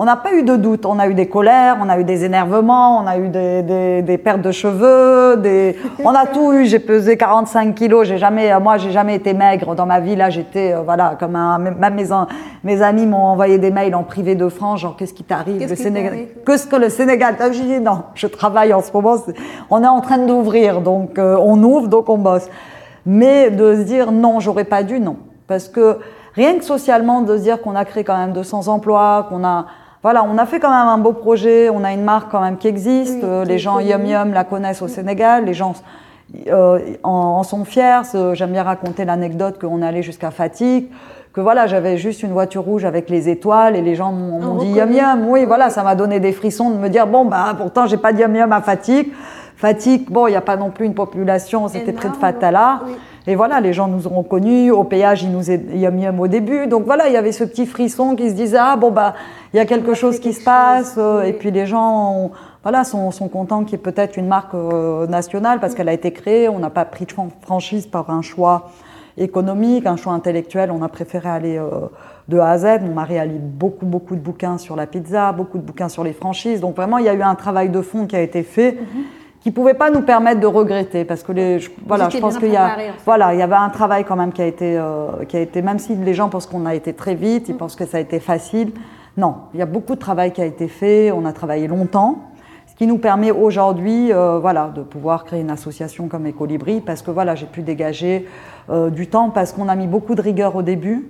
[0.00, 2.24] On n'a pas eu de doute, on a eu des colères, on a eu des
[2.24, 5.76] énervements, on a eu des, des, pertes de cheveux, des...
[6.04, 6.66] on a tout eu.
[6.66, 10.14] J'ai pesé 45 kilos, j'ai jamais, moi j'ai jamais été maigre dans ma vie.
[10.14, 12.06] Là j'étais, euh, voilà, comme un, même mes,
[12.62, 15.74] mes amis m'ont envoyé des mails en privé de France, genre qu'est-ce qui t'arrive, le
[15.74, 19.16] Sénégal, qu'est-ce que le Sénégal J'ai dit non, je travaille en ce moment,
[19.68, 22.48] on est en train d'ouvrir, donc euh, on ouvre, donc on bosse.
[23.06, 25.16] Mais de se dire non, j'aurais pas dû, non.
[25.46, 25.98] Parce que
[26.34, 29.66] rien que socialement, de se dire qu'on a créé quand même 200 emplois, qu'on a,
[30.02, 32.58] voilà, on a fait quand même un beau projet, on a une marque quand même
[32.58, 35.74] qui existe, les gens Yum Yum la connaissent au Sénégal, les gens
[36.46, 38.02] euh, en, sont fiers.
[38.34, 40.88] J'aime bien raconter l'anecdote qu'on allait jusqu'à Fatigue,
[41.32, 44.70] que voilà, j'avais juste une voiture rouge avec les étoiles et les gens m'ont dit
[44.70, 45.26] Yum Yum.
[45.28, 48.12] Oui, voilà, ça m'a donné des frissons de me dire bon, bah pourtant j'ai pas
[48.12, 49.12] de Yum Yum à Fatigue.
[49.58, 52.82] Fatigue, bon, il n'y a pas non plus une population, c'était près de Fatala.
[52.86, 52.92] oui.
[53.26, 54.70] Et voilà, les gens nous auront connus.
[54.70, 56.66] Au péage, ils nous il y a mis un au début.
[56.66, 59.12] Donc voilà, il y avait ce petit frisson qui se disait ah bon bah
[59.52, 60.94] il y a quelque chose qui quelque se passe.
[60.94, 61.28] chose, oui.
[61.28, 62.30] Et puis les gens ont-
[62.62, 65.92] voilà sont, sont contents qu'il y ait peut-être une marque euh, nationale parce qu'elle a
[65.92, 66.48] été créée.
[66.48, 68.70] On n'a pas pris de fran- franchise par un choix
[69.18, 70.70] économique, un choix intellectuel.
[70.70, 71.68] On a préféré aller euh,
[72.28, 72.66] de A à Z.
[72.82, 76.04] Mon mari a lu beaucoup beaucoup de bouquins sur la pizza, beaucoup de bouquins sur
[76.04, 76.60] les franchises.
[76.60, 78.72] Donc vraiment, il y a eu un travail de fond qui a été fait.
[78.72, 79.02] Mhm.
[79.48, 82.52] Qui pouvait pas nous permettre de regretter parce que les, je- voilà, je pense qu'il
[82.52, 82.90] y a, en fait.
[83.06, 85.62] voilà, il y avait un travail quand même qui a été, euh, qui a été,
[85.62, 88.00] même si les gens pensent qu'on a été très vite, ils pensent que ça a
[88.00, 88.72] été facile.
[89.16, 91.12] Non, il y a beaucoup de travail qui a été fait.
[91.12, 92.24] On a travaillé longtemps,
[92.66, 97.00] ce qui nous permet aujourd'hui, euh, voilà, de pouvoir créer une association comme Ecolibri parce
[97.00, 98.26] que voilà, j'ai pu dégager
[98.68, 101.08] euh, du temps parce qu'on a mis beaucoup de rigueur au début.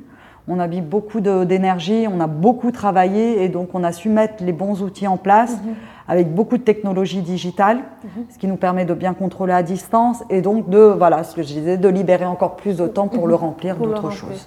[0.50, 4.44] On a mis beaucoup d'énergie, on a beaucoup travaillé et donc on a su mettre
[4.44, 5.74] les bons outils en place Mhm.
[6.08, 7.80] Avec beaucoup de technologies digitales,
[8.32, 11.42] ce qui nous permet de bien contrôler à distance et donc de, voilà, ce que
[11.42, 14.46] je disais, de libérer encore plus de temps pour le remplir d'autres choses.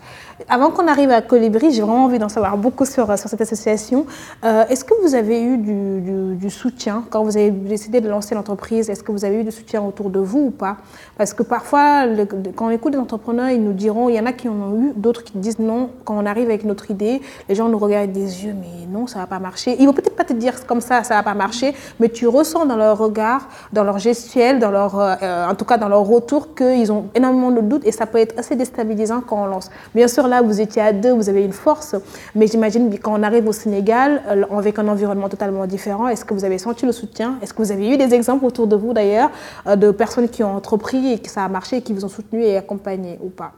[0.49, 4.07] Avant qu'on arrive à Colibri, j'ai vraiment envie d'en savoir beaucoup sur, sur cette association.
[4.43, 8.09] Euh, Est-ce que vous avez eu du, du- du soutien quand vous avez décidé de
[8.09, 8.89] lancer l'entreprise?
[8.89, 10.77] Est-ce que vous avez eu du soutien autour de vous ou pas?
[11.15, 14.25] Parce que parfois, le- quand on écoute des entrepreneurs, ils nous diront, il y en
[14.25, 15.91] a qui en ont eu, d'autres qui disent non.
[16.05, 19.19] Quand on arrive avec notre idée, les gens nous regardent des yeux, mais non, ça
[19.19, 19.75] va pas marcher.
[19.79, 21.50] Ils vont peut-être pas te dire comme ça, ça va pas marcher,
[21.99, 25.77] mais tu ressens dans leur regard, dans leur gestuelle, dans leur, euh, en tout cas
[25.77, 29.43] dans leur retour, qu'ils ont énormément de doutes et ça peut être assez déstabilisant quand
[29.43, 29.69] on lance.
[29.93, 31.95] Bien sûr, là, vous étiez à deux, vous avez une force,
[32.35, 36.33] mais j'imagine quand on arrive au Sénégal, euh, avec un environnement totalement différent, est-ce que
[36.33, 37.35] vous avez senti le soutien?
[37.41, 39.29] Est-ce que vous avez eu des exemples autour de vous d'ailleurs
[39.67, 42.09] euh, de personnes qui ont entrepris et que ça a marché et qui vous ont
[42.09, 43.51] soutenu et accompagné ou pas?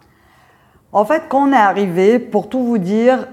[0.91, 3.25] En fait, quand on est arrivé, pour tout vous dire,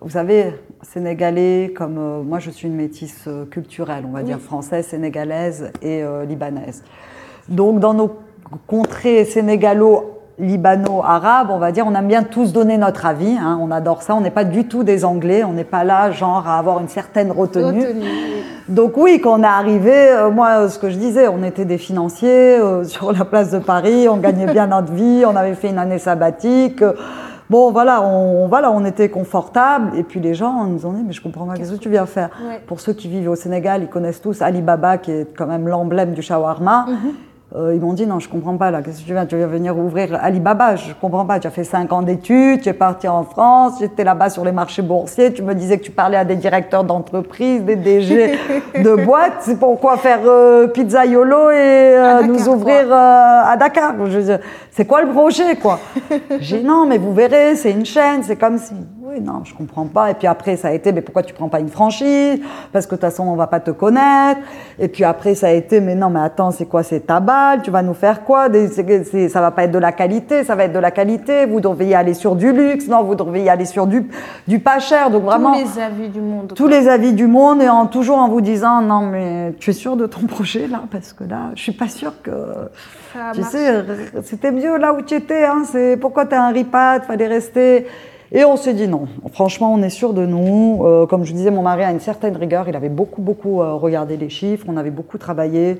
[0.00, 0.52] vous savez,
[0.92, 5.72] sénégalais, comme euh, moi je suis une métisse euh, culturelle, on va dire française, sénégalaise
[5.82, 6.82] et euh, libanaise.
[7.48, 8.16] Donc dans nos
[8.66, 13.70] contrées sénégalo libano-arabes, on va dire, on aime bien tous donner notre avis, hein, on
[13.70, 16.58] adore ça, on n'est pas du tout des Anglais, on n'est pas là genre à
[16.58, 17.80] avoir une certaine retenue.
[17.80, 18.04] Retenue.
[18.68, 21.78] Donc oui, quand on est arrivé, euh, moi, ce que je disais, on était des
[21.78, 25.78] financiers sur la place de Paris, on gagnait bien notre vie, on avait fait une
[25.78, 26.82] année sabbatique.
[27.48, 29.96] Bon, voilà, on, voilà, on était confortable.
[29.96, 32.06] Et puis les gens nous ont dit, mais je comprends pas, qu'est-ce que tu viens
[32.06, 32.30] faire?
[32.46, 32.60] Ouais.
[32.66, 36.12] Pour ceux qui vivent au Sénégal, ils connaissent tous Alibaba, qui est quand même l'emblème
[36.12, 36.86] du shawarma.
[37.54, 39.46] Euh, ils m'ont dit, non, je comprends pas, là, qu'est-ce que tu viens Tu viens
[39.46, 41.38] venir ouvrir Alibaba, je comprends pas.
[41.38, 44.50] Tu as fait cinq ans d'études, tu es parti en France, j'étais là-bas sur les
[44.50, 48.36] marchés boursiers, tu me disais que tu parlais à des directeurs d'entreprise, des DG
[48.82, 49.42] de boîtes.
[49.42, 52.54] C'est pourquoi faire euh, pizza YOLO et euh, Dakar, nous quoi.
[52.54, 54.40] ouvrir euh, à Dakar dire,
[54.72, 55.78] C'est quoi le projet, quoi?
[56.40, 58.74] J'ai dit, non, mais vous verrez, c'est une chaîne, c'est comme si.
[59.08, 60.10] Oui, non, je comprends pas.
[60.10, 62.40] Et puis après, ça a été, mais pourquoi tu prends pas une franchise?
[62.72, 64.40] Parce que de toute façon, on va pas te connaître.
[64.80, 67.20] Et puis après, ça a été, mais non, mais attends, c'est quoi C'est ta
[67.62, 68.68] Tu vas nous faire quoi Des-
[69.28, 71.46] Ça va pas être de la qualité, ça va être de la qualité.
[71.46, 74.08] Vous devriez aller sur du luxe, non, vous devriez aller sur du,
[74.46, 75.10] du pas cher.
[75.10, 76.52] Donc vraiment, Tous les avis du monde.
[76.54, 79.72] tous les avis du monde et en, toujours en vous disant, non, mais tu es
[79.72, 80.82] sûr de ton projet là?
[80.90, 82.30] Parce que là, je suis pas sûre que.
[83.12, 83.56] Ça Tu marché.
[83.58, 83.84] sais,
[84.24, 85.44] c'était mieux là où tu étais.
[85.44, 87.86] Hein, c'est pourquoi tu as un ripat, fallait rester.
[88.32, 89.06] Et on s'est dit non.
[89.32, 90.80] Franchement, on est sûr de nous.
[90.84, 92.68] Euh, comme je disais, mon mari a une certaine rigueur.
[92.68, 94.66] Il avait beaucoup, beaucoup euh, regardé les chiffres.
[94.68, 95.78] On avait beaucoup travaillé.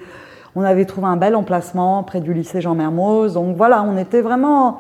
[0.57, 3.35] On avait trouvé un bel emplacement près du lycée Jean Mermoz.
[3.35, 4.79] Donc voilà, on était vraiment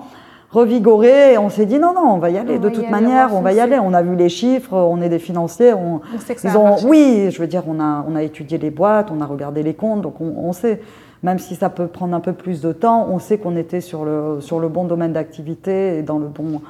[0.50, 1.34] revigorés.
[1.34, 2.56] Et on s'est dit non, non, on va y aller.
[2.56, 3.78] On de toute manière, on va y aller.
[3.78, 4.74] On a vu les chiffres.
[4.74, 5.74] On est des financiers.
[5.74, 8.22] On, On sait que ça ils ont, oui, je veux dire, on a, on a
[8.22, 10.80] étudié les boîtes, on a regardé les comptes, donc on, on sait,
[11.22, 14.06] même si ça peut prendre un peu plus de temps, on sait qu'on était sur
[14.06, 16.62] le, sur le bon domaine d'activité et dans le, bon,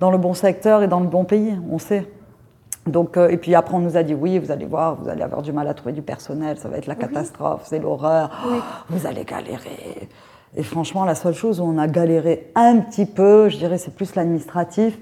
[0.00, 2.06] dans le bon secteur et dans le bon pays, on sait.
[2.90, 5.22] Donc, euh, et puis après, on nous a dit oui, vous allez voir, vous allez
[5.22, 8.30] avoir du mal à trouver du personnel, ça va être la catastrophe, c'est l'horreur,
[8.88, 10.08] vous allez galérer.
[10.56, 13.94] Et franchement, la seule chose où on a galéré un petit peu, je dirais, c'est
[13.94, 14.98] plus l'administratif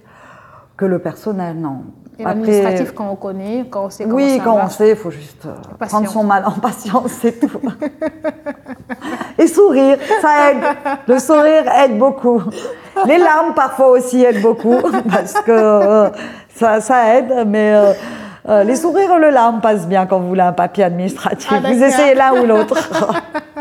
[0.76, 1.84] que le personnel, non.
[2.18, 4.96] Et l'administratif, quand on connaît, quand on sait comment oui, ça quand on sait, il
[4.96, 5.90] faut juste euh, Patience.
[5.90, 7.60] prendre son mal en patience, c'est tout.
[9.38, 10.64] Et sourire, ça aide.
[11.06, 12.42] Le sourire aide beaucoup.
[13.06, 16.08] Les larmes, parfois aussi, aident beaucoup, parce que euh,
[16.54, 17.92] ça, ça aide, mais euh,
[18.48, 21.50] euh, les sourires et le larme passent bien quand vous voulez un papier administratif.
[21.52, 22.76] Ah, vous essayez l'un ou l'autre.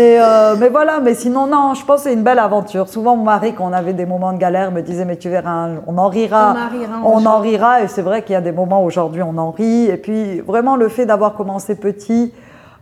[0.00, 2.88] Mais, euh, mais voilà, mais sinon, non, je pense que c'est une belle aventure.
[2.88, 5.68] Souvent, mon mari, quand on avait des moments de galère, me disait, mais tu verras,
[5.86, 6.54] on en rira.
[6.54, 7.40] On en rira un On en jour.
[7.42, 7.82] rira.
[7.82, 9.88] Et c'est vrai qu'il y a des moments aujourd'hui, on en rit.
[9.88, 12.32] Et puis, vraiment, le fait d'avoir commencé petit,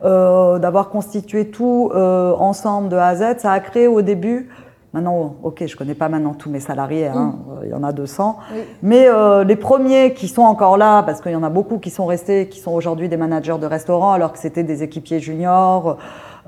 [0.04, 4.48] euh, d'avoir constitué tout euh, ensemble de A à Z, ça a créé au début
[4.94, 7.64] Maintenant, ok, je connais pas maintenant tous mes salariés, hein, mm.
[7.64, 8.38] il y en a 200.
[8.82, 11.90] Mais euh, les premiers qui sont encore là, parce qu'il y en a beaucoup qui
[11.90, 15.98] sont restés, qui sont aujourd'hui des managers de restaurants, alors que c'était des équipiers juniors,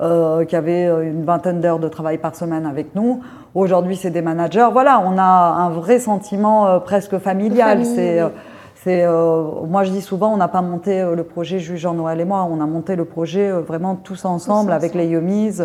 [0.01, 3.21] euh, qui avaient une vingtaine d'heures de travail par semaine avec nous.
[3.55, 4.69] Aujourd'hui, c'est des managers.
[4.73, 7.85] Voilà, on a un vrai sentiment euh, presque familial.
[7.85, 8.21] C'est
[8.83, 12.19] c'est, euh, moi, je dis souvent, on n'a pas monté euh, le projet juste Jean-Noël
[12.19, 15.59] et moi, on a monté le projet euh, vraiment tous ensemble avec les Yomis.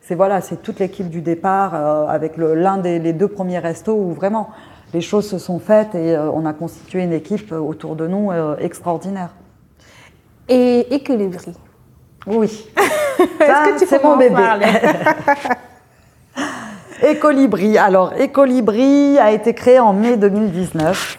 [0.00, 1.74] C'est voilà, c'est toute l'équipe du départ
[2.08, 4.50] avec l'un des les deux premiers restos où vraiment
[4.92, 9.30] les choses se sont faites et on a constitué une équipe autour de nous extraordinaire.
[10.48, 11.52] Et Équilibri
[12.26, 12.68] Oui.
[13.18, 14.42] Est-ce que tu mon bébé.
[17.02, 17.78] Écolibri.
[17.78, 21.18] Alors, Écolibri a été créé en mai 2019.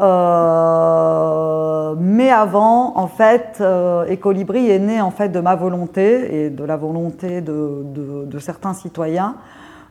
[0.00, 6.50] Euh, mais avant, en fait, euh, Ecolibri est né en fait de ma volonté et
[6.50, 7.82] de la volonté de,
[8.26, 9.36] de, certains citoyens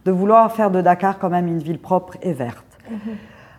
[0.06, 2.66] de vouloir faire de Dakar quand même une ville propre et verte.
[2.90, 2.98] Mhm.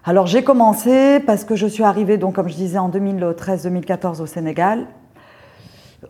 [0.04, 4.26] Alors j'ai commencé parce que je suis arrivée, donc comme je disais, en 2013-2014 au
[4.26, 4.86] Sénégal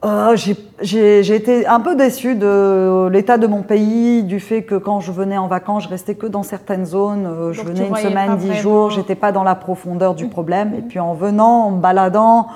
[0.04, 0.36] euh,
[0.82, 5.10] j'ai été un peu déçue de l'état de mon pays, du fait que quand je
[5.10, 7.26] venais en vacances, je restais que dans certaines zones.
[7.26, 10.74] Euh, je venais une semaine, dix jours, j'étais pas dans la profondeur du problème.
[10.74, 12.46] Et puis en venant, en me baladant,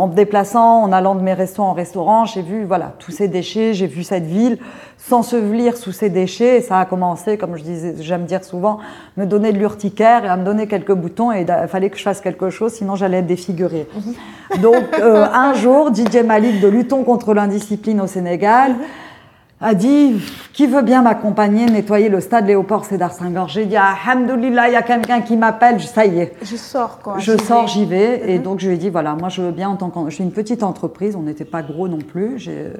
[0.00, 3.28] en me déplaçant, en allant de mes restos en restaurant, j'ai vu voilà tous ces
[3.28, 4.58] déchets, j'ai vu cette ville
[4.96, 6.58] s'ensevelir sous ces déchets.
[6.58, 8.78] Et ça a commencé, comme je disais, j'aime dire souvent,
[9.16, 11.32] me donner de l'urticaire et à me donner quelques boutons.
[11.32, 13.86] Et il fallait que je fasse quelque chose, sinon j'allais être défigurée.
[13.94, 14.62] Mhm.
[14.62, 18.76] Donc euh, un jour, DJ Malik de Luttons contre l'indiscipline au Sénégal
[19.60, 20.20] a dit
[20.54, 23.48] qui veut bien m'accompagner nettoyer le stade Léopold Sédar Senghor?
[23.48, 26.34] J'ai dit alhamdoulilah, il y a quelqu'un qui m'appelle, ça y est.
[26.42, 27.18] Je sors quoi.
[27.18, 28.44] Je sors, j'y vais et mhm.
[28.44, 30.24] donc je lui ai dit voilà, moi je veux bien en tant que je suis
[30.24, 32.72] une petite entreprise, on n'était pas gros non plus, j'ai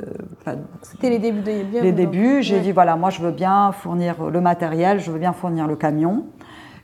[0.83, 1.83] C'était les débuts de bien.
[1.83, 5.33] Les débuts, j'ai dit voilà, moi je veux bien fournir le matériel, je veux bien
[5.33, 6.25] fournir le camion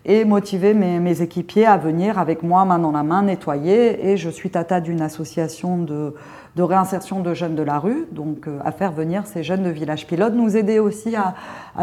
[0.07, 4.17] et motiver mes, mes équipiers à venir avec moi main dans la main nettoyer et
[4.17, 6.15] je suis tata d'une association de
[6.57, 9.69] de réinsertion de jeunes de la rue, donc euh, à faire venir ces jeunes de
[9.69, 11.35] village pilote, nous aider aussi à,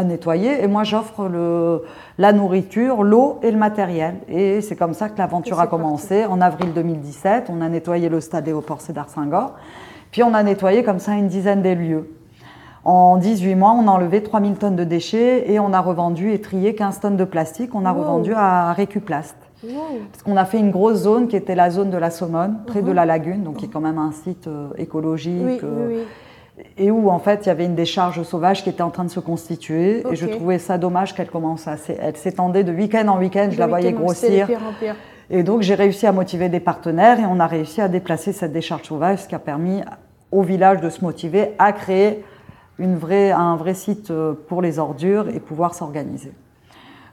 [0.02, 0.64] nettoyer.
[0.64, 1.30] Et moi, j'offre
[2.18, 4.16] la nourriture, l'eau et le matériel.
[4.28, 6.24] Et c'est comme ça que l'aventure a commencé.
[6.24, 9.52] En avril 2017, on a nettoyé le stade Léopold Sédar Senghor.
[10.10, 12.10] Puis on a nettoyé comme ça une dizaine des lieux.
[12.84, 16.40] En 18 mois, on a enlevé 3000 tonnes de déchets et on a revendu et
[16.40, 17.74] trié 15 tonnes de plastique.
[17.74, 19.36] On a revendu à Récuplast.
[19.62, 22.82] Parce qu'on a fait une grosse zone qui était la zone de la Saumone, près
[22.82, 22.94] de uh-huh.
[22.94, 25.62] la lagune, donc qui est quand même un site euh, écologique.
[25.62, 26.04] Euh,
[26.76, 29.10] et où en fait il y avait une décharge sauvage qui était en train de
[29.10, 30.04] se constituer.
[30.10, 31.76] Et je trouvais ça dommage qu'elle commence à.
[32.00, 34.46] Elle s'étendait de week-end en week-end, je la voyais grossir.
[35.30, 38.52] Et donc j'ai réussi à motiver des partenaires et on a réussi à déplacer cette
[38.52, 39.80] décharge sauvage, ce qui a permis
[40.30, 42.22] au village de se motiver à créer
[42.78, 46.32] une vraie, un vrai site euh, pour les ordures et pouvoir s'organiser.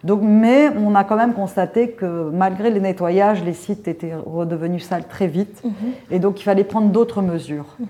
[0.04, 4.84] Donc, mais on a quand même constaté que malgré les nettoyages, les sites étaient redevenus
[4.84, 5.62] sales très vite.
[5.64, 5.72] Mhm.
[6.10, 7.78] Et donc, il fallait prendre d'autres mesures.
[7.80, 7.88] Mhm.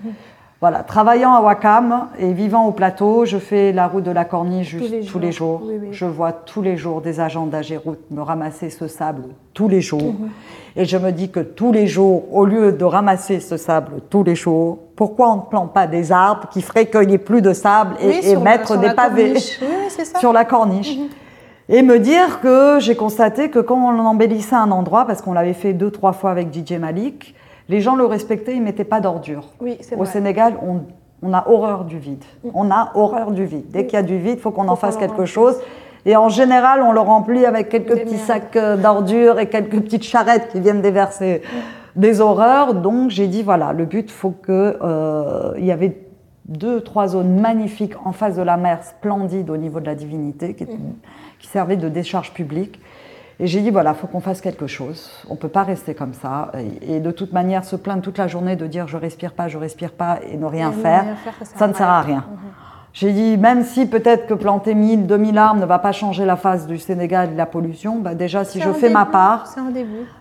[0.62, 4.76] Voilà, travaillant à Wakam et vivant au plateau, je fais la route de la Corniche
[5.10, 5.60] tous les jours.
[5.90, 10.12] Je vois tous les jours des agents d'Agéroute me ramasser ce sable tous les jours.
[10.12, 10.30] Mhm.
[10.76, 14.22] Et je me dis que tous les jours, au lieu de ramasser ce sable tous
[14.22, 17.42] les jours, pourquoi on ne plante pas des arbres qui feraient qu'il n'y ait plus
[17.42, 19.34] de sable et, mettre des pavés
[20.20, 20.96] sur la corniche
[21.68, 25.54] et me dire que j'ai constaté que quand on embellissait un endroit, parce qu'on l'avait
[25.54, 27.34] fait deux, trois fois avec DJ Malik,
[27.72, 29.48] les gens le respectaient, ils ne mettaient pas d'ordures.
[29.60, 30.54] Oui, Au Sénégal,
[31.22, 32.22] on, a horreur du vide.
[32.44, 32.48] Mm.
[32.54, 33.64] On a horreur du vide.
[33.70, 35.56] Dès qu'il y a du vide, il faut qu'on en fasse quelque chose.
[36.04, 40.02] Et en général, on le remplit avec quelques petits sacs euh, d'ordures et quelques petites
[40.02, 42.00] charrettes qui viennent déverser mm.
[42.00, 42.74] des horreurs.
[42.74, 45.96] Donc j'ai dit, voilà, le but, faut que euh, il y avait
[46.44, 50.52] deux, trois zones magnifiques en face de la mer, splendides au niveau de la divinité,
[50.52, 50.66] qui,
[51.38, 52.78] qui servait de décharge publique.
[53.42, 55.10] Et j'ai dit, voilà, il faut qu'on fasse quelque chose.
[55.28, 56.52] On ne peut pas rester comme ça.
[56.80, 59.58] Et, de toute manière, se plaindre toute la journée de dire je respire pas, je
[59.58, 61.04] respire pas et ne rien, faire,
[61.42, 62.24] ça, ne sert à rien.
[62.30, 62.50] Mhm.
[62.92, 66.36] J'ai dit, même si peut-être que planter 1000, 2000 arbres ne va pas changer la
[66.36, 69.52] face du Sénégal et de la pollution, bah déjà, si je fais ma part,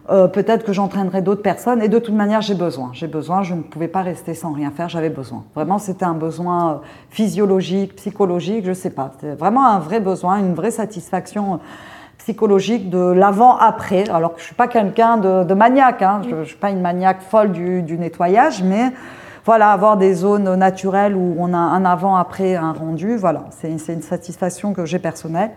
[0.09, 1.83] euh, peut-être que j'entraînerai d'autres personnes.
[1.83, 2.89] Et de toute manière, j'ai besoin.
[2.93, 5.43] J'ai besoin, je ne pouvais pas rester sans rien faire, j'avais besoin.
[5.53, 6.75] Vraiment, c'était un besoin euh,
[7.11, 9.11] physiologique, psychologique, je ne sais pas.
[9.13, 11.59] C'était vraiment un vrai besoin, une vraie satisfaction
[12.23, 14.09] psychologique de l'avant-après.
[14.09, 16.21] Alors que je ne suis pas quelqu'un de, maniaque, hein.
[16.29, 18.91] je ne suis pas une maniaque folle du, du nettoyage, mais
[19.45, 24.01] voilà, avoir des zones naturelles où on a un avant-après, un rendu, voilà, c'est une
[24.01, 25.51] satisfaction que j'ai personnelle.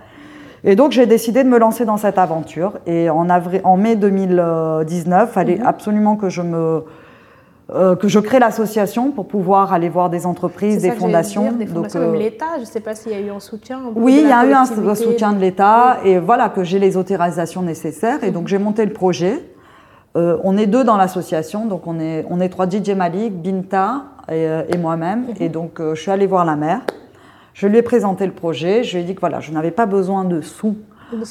[0.66, 2.78] Et donc j'ai décidé de me lancer dans cette aventure.
[2.86, 5.66] Et en, avril, en mai 2019, il fallait mhm.
[5.66, 6.84] absolument que je me
[7.70, 11.44] euh, que je crée l'association pour pouvoir aller voir des entreprises, des fondations.
[11.44, 13.40] Dire, des fondations, Donc, euh, l'État, je ne sais pas s'il y a eu un
[13.40, 13.80] soutien.
[13.94, 17.62] oui, il y a eu un soutien de l'État et voilà que j'ai les autorisations
[17.62, 19.42] nécessaires et donc j'ai monté le projet.
[20.14, 24.04] Euh, on est deux dans l'association, donc on est, on est trois, DJ Malik, Binta
[24.30, 25.26] et, et moi-même.
[25.40, 26.82] Et donc je suis allée voir la mère,
[27.54, 29.86] je lui ai présenté le projet, je lui ai dit que voilà, je n'avais pas
[29.86, 30.76] besoin de sous,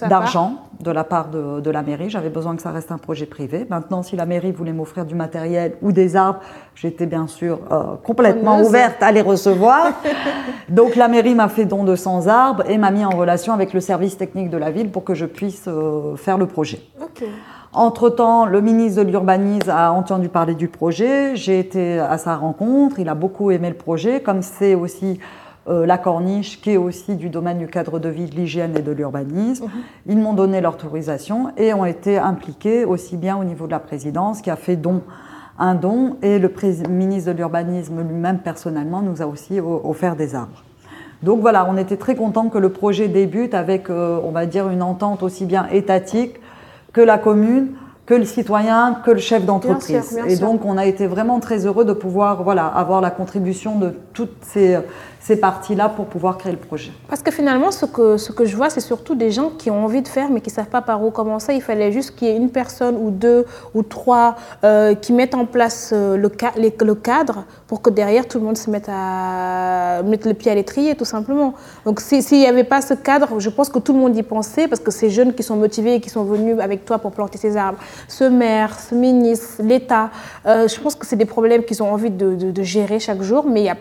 [0.07, 3.25] d'argent de la part de, de la mairie, j'avais besoin que ça reste un projet
[3.25, 3.65] privé.
[3.69, 6.39] Maintenant, si la mairie voulait m'offrir du matériel ou des arbres,
[6.75, 8.69] j'étais bien sûr euh, complètement Preneuse.
[8.69, 9.93] ouverte à les recevoir.
[10.69, 13.73] Donc la mairie m'a fait don de 100 arbres et m'a mis en relation avec
[13.73, 16.81] le service technique de la ville pour que je puisse euh, faire le projet.
[17.75, 21.35] Entre-temps, le ministre de l'Urbanisme a entendu parler du projet.
[21.35, 22.99] J'ai été à sa rencontre.
[22.99, 25.19] Il a beaucoup aimé le projet, comme c'est aussi
[25.67, 28.81] euh, la corniche, qui est aussi du domaine du cadre de vie, de l'hygiène et
[28.81, 29.69] de l'urbanisme.
[30.05, 34.41] Ils m'ont donné l'autorisation et ont été impliqués aussi bien au niveau de la présidence,
[34.41, 35.01] qui a fait don
[35.59, 36.51] un don, et le
[36.89, 40.63] ministre de l'Urbanisme lui-même personnellement nous a aussi offert des arbres.
[41.21, 44.69] Donc voilà, on était très contents que le projet débute avec, euh, on va dire,
[44.69, 46.39] une entente aussi bien étatique
[46.91, 47.69] que la commune,
[48.13, 50.19] que le citoyen, que le chef d'entreprise.
[50.27, 53.91] Et donc on a été vraiment très heureux de pouvoir voilà, avoir la contribution de
[54.13, 54.77] toutes ces,
[55.19, 56.91] ces parties-là pour pouvoir créer le projet.
[57.07, 59.83] Parce que finalement, ce que, ce que je vois, c'est surtout des gens qui ont
[59.83, 61.55] envie de faire, mais qui ne savent pas par où commencer.
[61.55, 65.33] Il fallait juste qu'il y ait une personne ou deux ou trois euh, qui mettent
[65.33, 70.27] en place euh, le cadre pour que derrière, tout le monde se mette à mettre
[70.27, 71.55] le pied à l'étrier, tout simplement.
[71.85, 74.21] Donc, si- s'il n'y avait pas ce cadre, je pense que tout le monde y
[74.21, 77.09] pensait, parce que ces jeunes qui sont motivés et qui sont venus avec toi pour
[77.09, 80.11] planter ces arbres, ce maire, ce ministre, l'État,
[80.45, 83.61] euh, je pense que c'est des problèmes qu'ils ont envie de, gérer chaque jour, mais
[83.61, 83.77] il y a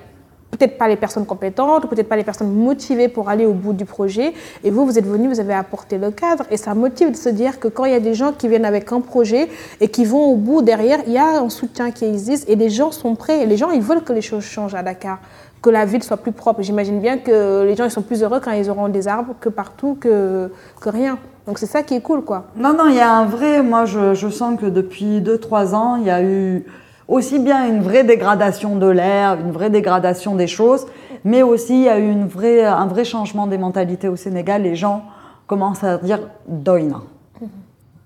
[0.52, 3.84] peut-être pas les personnes compétentes, peut-être pas les personnes motivées pour aller au bout du
[3.84, 4.34] projet.
[4.62, 6.44] Et vous, vous êtes venu, vous avez apporté le cadre.
[6.50, 8.66] Et ça motive de se dire que quand il y a des gens qui viennent
[8.66, 9.48] avec un projet
[9.80, 12.68] et qui vont au bout derrière, il y a un soutien qui existe et les
[12.68, 13.42] gens sont prêts.
[13.42, 15.20] Et les gens, ils veulent que les choses changent à Dakar,
[15.62, 16.60] que la ville soit plus propre.
[16.60, 19.48] J'imagine bien que les gens, ils sont plus heureux quand ils auront des arbres que
[19.48, 20.50] partout, que,
[20.84, 21.18] rien.
[21.46, 22.44] Donc c'est ça qui est cool, quoi.
[22.56, 23.62] Non, non, il y a un vrai.
[23.62, 26.66] Moi, je, je sens que depuis 2-3 ans, il y a eu
[27.12, 30.86] aussi bien une vraie dégradation de l'air, une vraie dégradation des choses,
[31.24, 34.62] mais aussi il y a eu un vrai changement des mentalités au Sénégal.
[34.62, 35.04] Les gens
[35.46, 37.02] commencent à dire doina.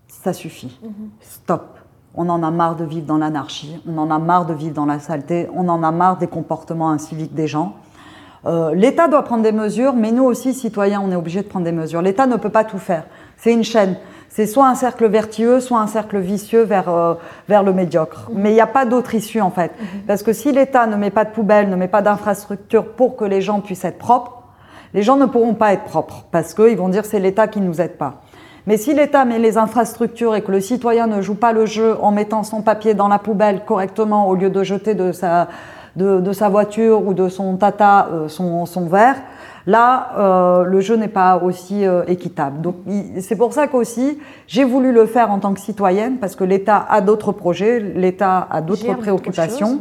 [0.09, 0.81] Ça suffit.
[1.21, 1.79] Stop.
[2.17, 4.87] On en a marre de vivre dans l'anarchie, on en a marre de vivre dans
[4.87, 7.75] la saleté, on en a marre des comportements inciviques des gens.
[8.47, 11.65] Euh, L'État doit prendre des mesures, mais nous aussi, citoyens, on est obligés de prendre
[11.65, 12.01] des mesures.
[12.01, 13.05] L'État ne peut pas tout faire.
[13.37, 13.97] C'est une chaîne.
[14.29, 17.15] C'est soit un cercle vertueux, soit un cercle vicieux vers, euh,
[17.49, 18.29] vers le médiocre.
[18.33, 19.73] Mais il n'y a pas d'autre issue, en fait.
[20.07, 23.25] Parce que si l'État ne met pas de poubelle, ne met pas d'infrastructure pour que
[23.25, 24.43] les gens puissent être propres,
[24.95, 26.25] les gens ne pourront pas être propres.
[26.31, 28.23] Parce qu'ils vont dire c'est l'État qui ne nous aide pas.
[28.67, 31.97] Mais si l'État met les infrastructures et que le citoyen ne joue pas le jeu
[32.01, 35.47] en mettant son papier dans la poubelle correctement au lieu de jeter de sa,
[35.95, 39.17] de, de sa voiture ou de son tata euh, son, son verre,
[39.67, 42.61] là, euh, le jeu n'est pas aussi euh, équitable.
[42.61, 42.77] Donc
[43.21, 46.87] c'est pour ça qu'aussi, j'ai voulu le faire en tant que citoyenne parce que l'État
[46.89, 49.81] a d'autres projets, l'État a d'autres préoccupations.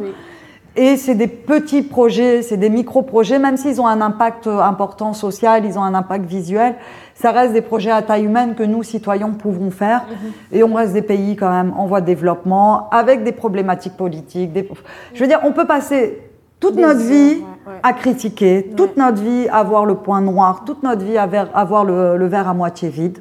[0.77, 5.63] Et c'est des petits projets, c'est des micro-projets, même s'ils ont un impact important social,
[5.63, 6.75] ils ont un impact visuel,
[7.13, 10.05] ça reste des projets à taille humaine que nous, citoyens, pouvons faire.
[10.51, 14.51] Et on reste des pays quand même en voie de développement, avec des problématiques politiques.
[14.51, 14.67] Des...
[15.13, 16.21] Je veux dire, on peut passer
[16.59, 17.73] toute Des notre heures, vie ouais, ouais.
[17.83, 21.49] à critiquer, toute notre vie à voir le point noir, toute notre vie à ver-
[21.53, 23.19] à voir le, le verre à moitié vide.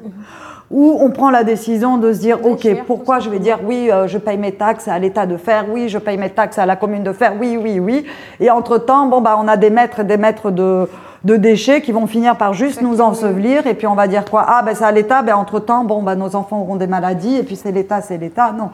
[0.71, 4.07] Où on prend la décision de se dire, ok, pourquoi je vais dire oui, euh,
[4.07, 6.75] je paye mes taxes à l'État de faire, oui, je paye mes taxes à la
[6.75, 8.03] commune de faire, oui, oui, oui.
[8.39, 10.89] Et entre-temps, bon, bah, on a des maîtres et des maîtres de,
[11.23, 13.67] de déchets qui vont finir par juste nous ensevelir.
[13.67, 14.43] Et puis on va dire quoi?
[14.47, 17.43] Ah, ben c'est à l'État, ben entre-temps, bon, bah, nos enfants auront des maladies, et
[17.43, 18.51] puis c'est l'État, c'est l'État.
[18.51, 18.71] Non.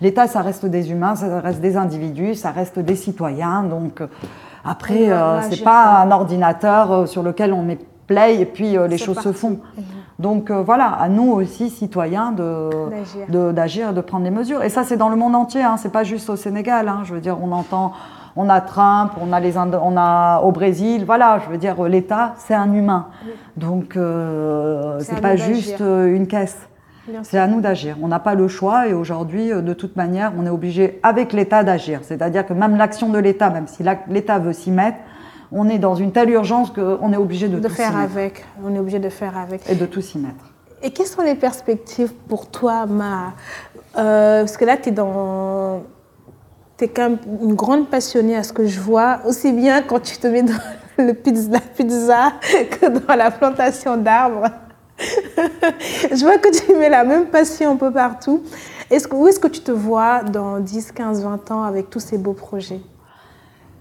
[0.00, 3.64] L'État, ça reste des humains, ça reste des individus, ça reste des citoyens.
[3.64, 4.06] Donc euh,
[4.64, 8.76] après, euh, agir, c'est pas un ordinateur euh, sur lequel on met play et puis
[8.76, 9.58] euh, les choses se font.
[10.18, 12.70] Donc euh, voilà, à nous aussi, citoyens, de-
[13.52, 13.90] D'agir.
[13.90, 14.62] et de prendre des mesures.
[14.62, 16.88] Et ça, c'est dans le monde entier, hein, c'est pas juste au Sénégal.
[16.88, 17.00] hein.
[17.04, 17.92] Je veux dire, on entend,
[18.36, 21.82] on a Trump, on a, les Indo- on a au Brésil, voilà, je veux dire,
[21.84, 23.06] l'État, c'est un humain.
[23.56, 26.58] Donc euh, C'est pas juste euh, une caisse.
[27.24, 27.96] C'est à nous d'agir.
[28.00, 31.32] On n'a pas le choix et aujourd'hui, euh, de toute manière, on est obligé avec
[31.32, 32.00] l'État d'agir.
[32.02, 34.98] C'est-à-dire que même l'action de l'État, même si l'État veut s'y mettre,
[35.50, 38.44] on est dans une telle urgence qu'on est obligé de, de tout faire avec.
[38.64, 39.68] On est obligé de faire avec.
[39.68, 40.52] et de tout s'y mettre.
[40.82, 43.32] Et quelles sont les perspectives pour toi, Ma
[43.98, 45.82] Euh, Parce que là, tu es dans.
[46.78, 50.00] Tu es quand même une grande passionnée à ce que je vois, aussi bien quand
[50.00, 50.54] tu te mets dans
[50.98, 52.32] le pizza, la pizza
[52.70, 54.48] que dans la plantation d'arbres.
[56.10, 58.42] Je vois que tu mets la même passion un peu partout.
[58.90, 62.00] Est-ce que, où est-ce que tu te vois dans 10, 15, 20 ans avec tous
[62.00, 62.80] ces beaux projets?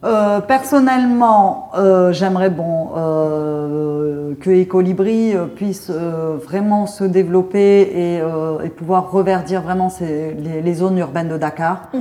[0.04, 8.16] Euh, personnellement, euh, j'aimerais bon euh, que Ecolibri puisse vraiment se développer et,
[8.64, 11.90] et, pouvoir reverdir vraiment ces, les, les, zones urbaines de Dakar.
[11.94, 12.00] -hmm.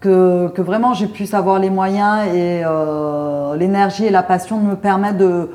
[0.00, 2.62] que, que, vraiment je puisse avoir les moyens et
[3.58, 5.50] l'énergie et la passion de me permettre de,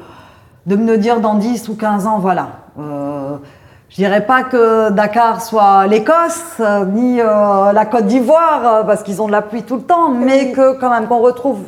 [0.75, 2.47] de me dire dans 10 ou 15 ans, voilà.
[2.77, 6.61] je dirais pas que Dakar soit l'Écosse
[6.93, 10.79] ni la Côte d'Ivoire parce qu'ils ont de la pluie tout le temps, mais que
[10.79, 11.59] quand même qu'on retrouve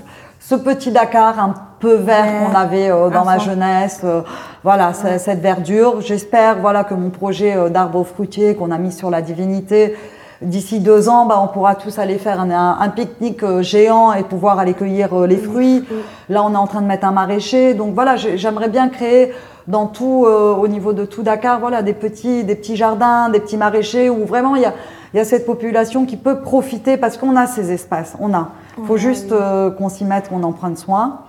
[0.41, 2.45] ce petit Dakar un peu vert ouais.
[2.45, 4.01] qu'on avait euh, dans ma jeunesse.
[4.03, 4.21] Euh,
[4.63, 5.17] voilà, ouais.
[5.19, 6.01] cette verdure.
[6.01, 9.95] J'espère voilà, que mon projet euh, d'arbre fruitier qu'on a mis sur la divinité,
[10.41, 14.23] d'ici deux ans, bah, on pourra tous aller faire un, un, un pique-nique géant et
[14.23, 15.83] pouvoir aller cueillir les fruits.
[16.29, 17.73] Là, on est en train de mettre un maraîcher.
[17.73, 19.33] Donc voilà, j'aimerais bien créer
[19.67, 23.39] dans tout, euh, au niveau de tout Dakar, voilà, des petits, des petits jardins, des
[23.39, 24.73] petits maraîchers où vraiment il y a,
[25.13, 28.49] y a cette population qui peut profiter parce qu'on a ces espaces, on a.
[28.77, 31.21] Il faut ouais, juste euh, qu'on s'y mette, qu'on en prenne soin.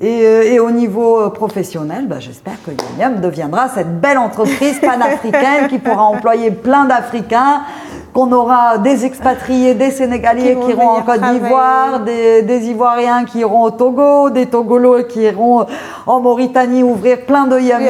[0.00, 4.80] Et, euh, et, au niveau euh, professionnel, bah, j'espère que Yum deviendra cette belle entreprise
[4.80, 7.62] panafricaine qui pourra employer plein d'Africains,
[8.14, 13.24] qu'on aura des expatriés, des Sénégalais qui, qui iront en Côte d'Ivoire, des, des, Ivoiriens
[13.24, 15.66] qui iront au Togo, des Togolos qui iront
[16.06, 17.80] en Mauritanie ouvrir plein de Yum,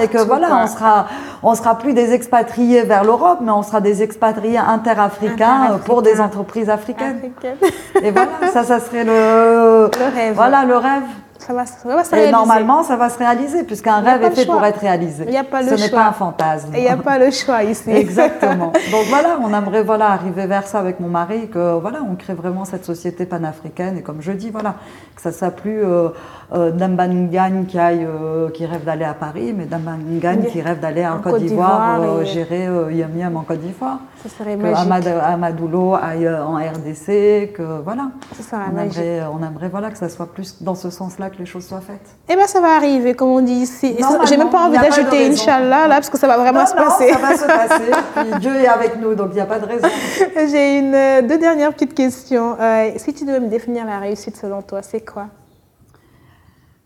[0.00, 0.60] et que voilà, quoi.
[0.62, 1.06] on sera,
[1.42, 6.02] on sera plus des expatriés vers l'Europe, mais on sera des expatriés interafricains Inter pour
[6.02, 7.16] des entreprises africaines.
[7.18, 7.56] Africaine.
[8.00, 10.34] Et voilà, ça, ça serait le, le rêve.
[10.34, 11.02] Voilà, le rêve.
[11.46, 14.46] Ça va, ça va se Et normalement, ça va se réaliser, puisqu'un rêve est fait
[14.46, 15.26] pour être réalisé.
[15.28, 16.70] Il a pas le Ce n'est pas un fantasme.
[16.74, 17.90] Il n'y a pas le choix ici.
[17.90, 18.72] Exactement.
[18.90, 22.32] Donc voilà, on aimerait voilà, arriver vers ça avec mon mari, que voilà, on crée
[22.32, 23.98] vraiment cette société panafricaine.
[23.98, 24.76] Et comme je dis, voilà,
[25.14, 26.08] que ça ne soit plus euh,
[26.54, 31.06] euh, Dambangan qui, aille, euh, qui rêve d'aller à Paris, mais Dambangan qui rêve d'aller
[31.06, 32.26] en, en, Côte d'Ivoire, euh, et...
[32.26, 33.98] gérer euh, Yum Yum en Côte d'Ivoire.
[34.24, 34.74] Ça serait que.
[34.74, 38.08] Amad, Amadoulo aille en RDC, que voilà.
[38.34, 38.96] Ça serait on magique.
[38.96, 41.82] aimerait, on aimerait voilà, que ça soit plus dans ce sens-là que les choses soient
[41.82, 42.16] faites.
[42.30, 43.94] Eh bien, ça va arriver, comme on dit ici.
[44.26, 46.84] J'ai même pas envie d'ajouter Inch'Allah, là, parce que ça va vraiment non, se non,
[46.84, 47.12] passer.
[47.12, 47.90] ça va se passer.
[48.14, 49.88] Puis Dieu est avec nous, donc il n'y a pas de raison.
[50.50, 52.56] J'ai une, euh, deux dernières petites questions.
[52.58, 55.26] Euh, si tu devais me définir la réussite selon toi, c'est quoi?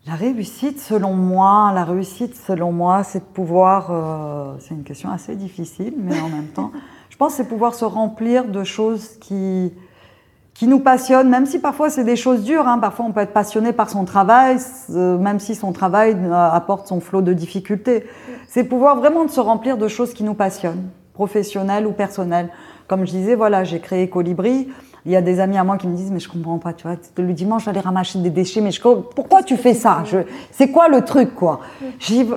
[0.05, 3.91] La réussite, selon moi, la réussite, selon moi, c'est de pouvoir.
[3.91, 6.71] Euh, c'est une question assez difficile, mais en même temps,
[7.09, 9.71] je pense c'est pouvoir se remplir de choses qui
[10.59, 12.67] qui nous passionnent, même si parfois c'est des choses dures.
[12.67, 12.79] Hein.
[12.79, 14.57] Parfois, on peut être passionné par son travail,
[14.89, 18.03] euh, même si son travail apporte son flot de difficultés.
[18.45, 22.49] C'est pouvoir vraiment de se remplir de choses qui nous passionnent, professionnelles ou personnelles.
[22.87, 24.67] Comme je disais, voilà, j'ai créé Colibri.
[25.05, 26.85] Il y a des amis à moi qui me disent mais je comprends pas, tu
[26.85, 30.03] vois, le dimanche j'allais ramasser des déchets, mais je pourquoi tu fais ça?
[30.03, 30.17] Je,
[30.51, 31.61] C'est quoi le truc quoi?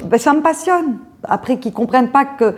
[0.04, 0.98] Ben, Ça me passionne.
[1.24, 2.54] Après qu'ils comprennent pas que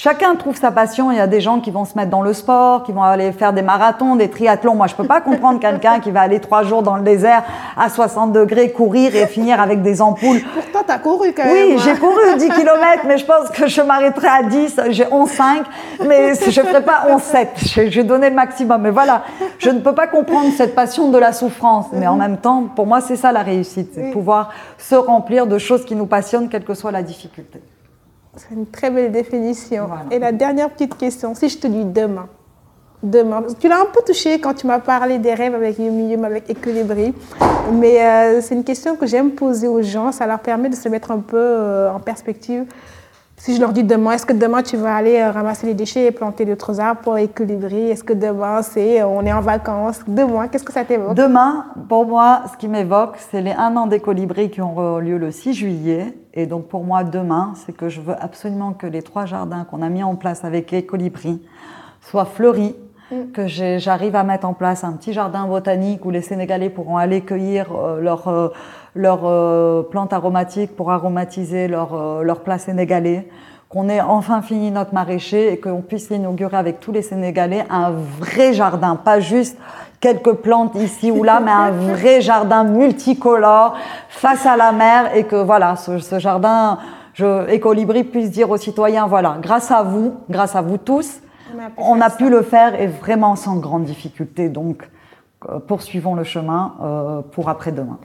[0.00, 1.10] Chacun trouve sa passion.
[1.10, 3.32] Il y a des gens qui vont se mettre dans le sport, qui vont aller
[3.32, 4.76] faire des marathons, des triathlons.
[4.76, 7.42] Moi, je peux pas comprendre quelqu'un qui va aller trois jours dans le désert
[7.76, 10.40] à 60 degrés, courir et finir avec des ampoules.
[10.54, 11.70] Pourtant, tu as couru quand même.
[11.70, 14.80] Oui, j'ai couru 10 km, mais je pense que je m'arrêterai à 10.
[14.90, 15.64] J'ai 11,5,
[16.06, 17.48] mais je ferai pas 11,7.
[17.56, 18.80] Je, je vais donner le maximum.
[18.80, 19.24] Mais voilà,
[19.58, 21.86] je ne peux pas comprendre cette passion de la souffrance.
[21.92, 23.90] Mais en même temps, pour moi, c'est ça la réussite.
[23.96, 24.12] C'est oui.
[24.12, 27.60] pouvoir se remplir de choses qui nous passionnent, quelle que soit la difficulté.
[28.36, 29.86] C'est une très belle définition.
[29.86, 30.04] Voilà.
[30.10, 32.28] Et la dernière petite question, si je te dis demain,
[33.02, 36.24] demain, tu l'as un peu touché quand tu m'as parlé des rêves avec Yum Yum,
[36.24, 37.14] avec Equilibri,
[37.72, 40.88] mais euh, c'est une question que j'aime poser aux gens, ça leur permet de se
[40.88, 42.64] mettre un peu euh, en perspective.
[43.38, 46.06] Si je leur dis demain, est-ce que demain tu vas aller euh, ramasser les déchets
[46.06, 50.00] et planter d'autres arbres pour Equilibri Est-ce que demain c'est on est en vacances?
[50.08, 51.14] Demain, qu'est-ce que ça t'évoque?
[51.14, 55.18] Demain, pour moi, ce qui m'évoque, c'est les un an des colibris qui ont lieu
[55.18, 56.18] le 6 juillet.
[56.34, 59.82] Et donc pour moi, demain, c'est que je veux absolument que les trois jardins qu'on
[59.82, 61.40] a mis en place avec les colibris
[62.00, 62.74] soient fleuris,
[63.10, 63.32] mm.
[63.32, 67.20] que j'arrive à mettre en place un petit jardin botanique où les Sénégalais pourront aller
[67.22, 68.48] cueillir euh, leurs euh,
[68.98, 73.28] leur, euh, plantes aromatiques pour aromatiser leur, euh, leur plat sénégalais,
[73.68, 77.90] qu'on ait enfin fini notre maraîcher et qu'on puisse l'inaugurer avec tous les Sénégalais, un
[77.90, 79.58] vrai jardin, pas juste
[80.00, 83.76] quelques plantes ici ou là, mais un vrai jardin multicolore
[84.08, 86.78] face à la mer et que voilà, ce, ce jardin,
[87.14, 91.20] je, Ecolibri puisse dire aux citoyens, voilà, grâce à vous, grâce à vous tous,
[91.54, 94.48] on a pu, on a pu le faire et vraiment sans grande difficulté.
[94.48, 94.88] Donc,
[95.68, 97.98] poursuivons le chemin euh, pour après-demain.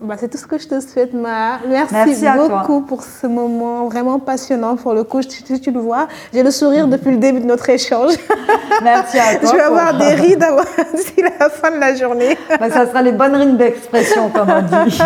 [0.00, 1.58] Bah, c'est tout ce que je te souhaite, Ma.
[1.68, 4.76] Merci, beaucoup pour ce moment vraiment passionnant.
[4.76, 6.90] Pour le coup, si tu le vois, j'ai le sourire mm.
[6.90, 8.14] depuis le début de notre échange.
[8.82, 9.50] Merci à toi.
[9.50, 10.46] je vais avoir des rides
[10.94, 12.38] d'ici la fin de la journée.
[12.58, 14.98] Bah, ça sera les bonnes rides d'expression, comme on dit.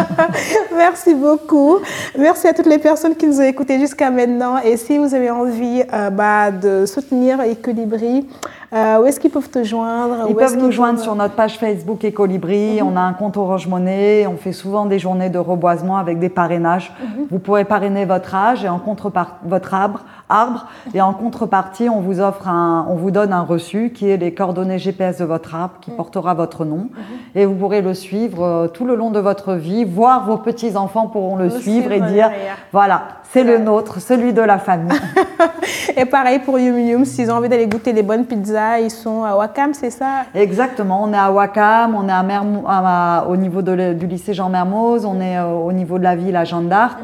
[0.77, 1.79] Merci beaucoup.
[2.17, 4.59] Merci à toutes les personnes qui nous ont écoutés jusqu'à maintenant.
[4.59, 8.29] Et si vous avez envie euh, bah, de soutenir Equilibri,
[8.73, 10.27] euh, où est-ce qu'ils peuvent te joindre?
[10.29, 12.81] Ils peuvent nous joindre sur notre page Facebook Ecolibri.
[12.81, 12.89] Mhm.
[12.89, 14.27] On a un compte Orange Monnaie.
[14.27, 16.93] On fait souvent des journées de reboisement avec des parrainages.
[17.01, 17.27] Mhm.
[17.31, 20.01] Vous pourrez parrainer votre âge et en contrepartie votre arbre,
[20.33, 20.67] arbre.
[20.95, 24.35] Et en contrepartie, on vous offre un, on vous donne un reçu qui est les
[24.35, 25.97] coordonnées GPS de votre arbre qui mhm.
[25.97, 26.89] portera votre nom.
[27.35, 30.77] Et vous pourrez le suivre euh, tout le long de votre vie, voir vos petits
[30.77, 32.31] enfants pourront le, suivre et dire,
[32.73, 34.99] voilà, c'est le nôtre, celui de la famille.
[35.97, 39.25] et pareil pour Yum Yum, s'ils ont envie d'aller goûter des bonnes pizzas ils sont
[39.25, 40.25] à Wakam, c'est ça?
[40.35, 45.21] Exactement, on est à Wakam, on est à au niveau du lycée Jean Mermoz, on
[45.21, 46.99] est euh, au niveau de la ville à Jeanne d'Arc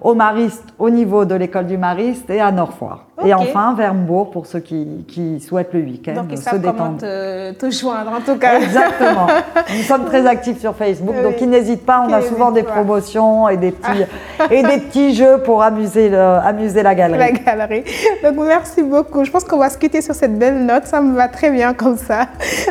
[0.00, 3.04] au Mariste, au niveau de l'école du Mariste et à Norfoire.
[3.24, 6.98] Et enfin, Vermbourg pour ceux qui, qui souhaitent le week-end donc, ils se détendre.
[6.98, 8.60] Te, te, joindre en tout cas.
[8.60, 9.26] Exactement.
[9.76, 12.04] Nous sommes très actifs sur Facebook, donc ils n'hésitent pas.
[12.08, 14.04] On a souvent des promotions et des petits
[14.50, 17.18] et des petits jeux pour amuser le, amuser la galerie.
[17.18, 17.84] La galerie.
[18.22, 19.24] Donc merci beaucoup.
[19.24, 20.86] Je pense qu'on va se quitter sur cette belle note.
[20.86, 22.26] Ça me va très bien comme ça.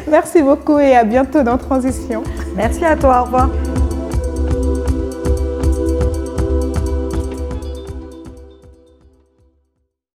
[0.09, 2.23] Merci beaucoup et à bientôt dans Transition.
[2.55, 3.21] Merci à toi.
[3.21, 3.49] Au revoir.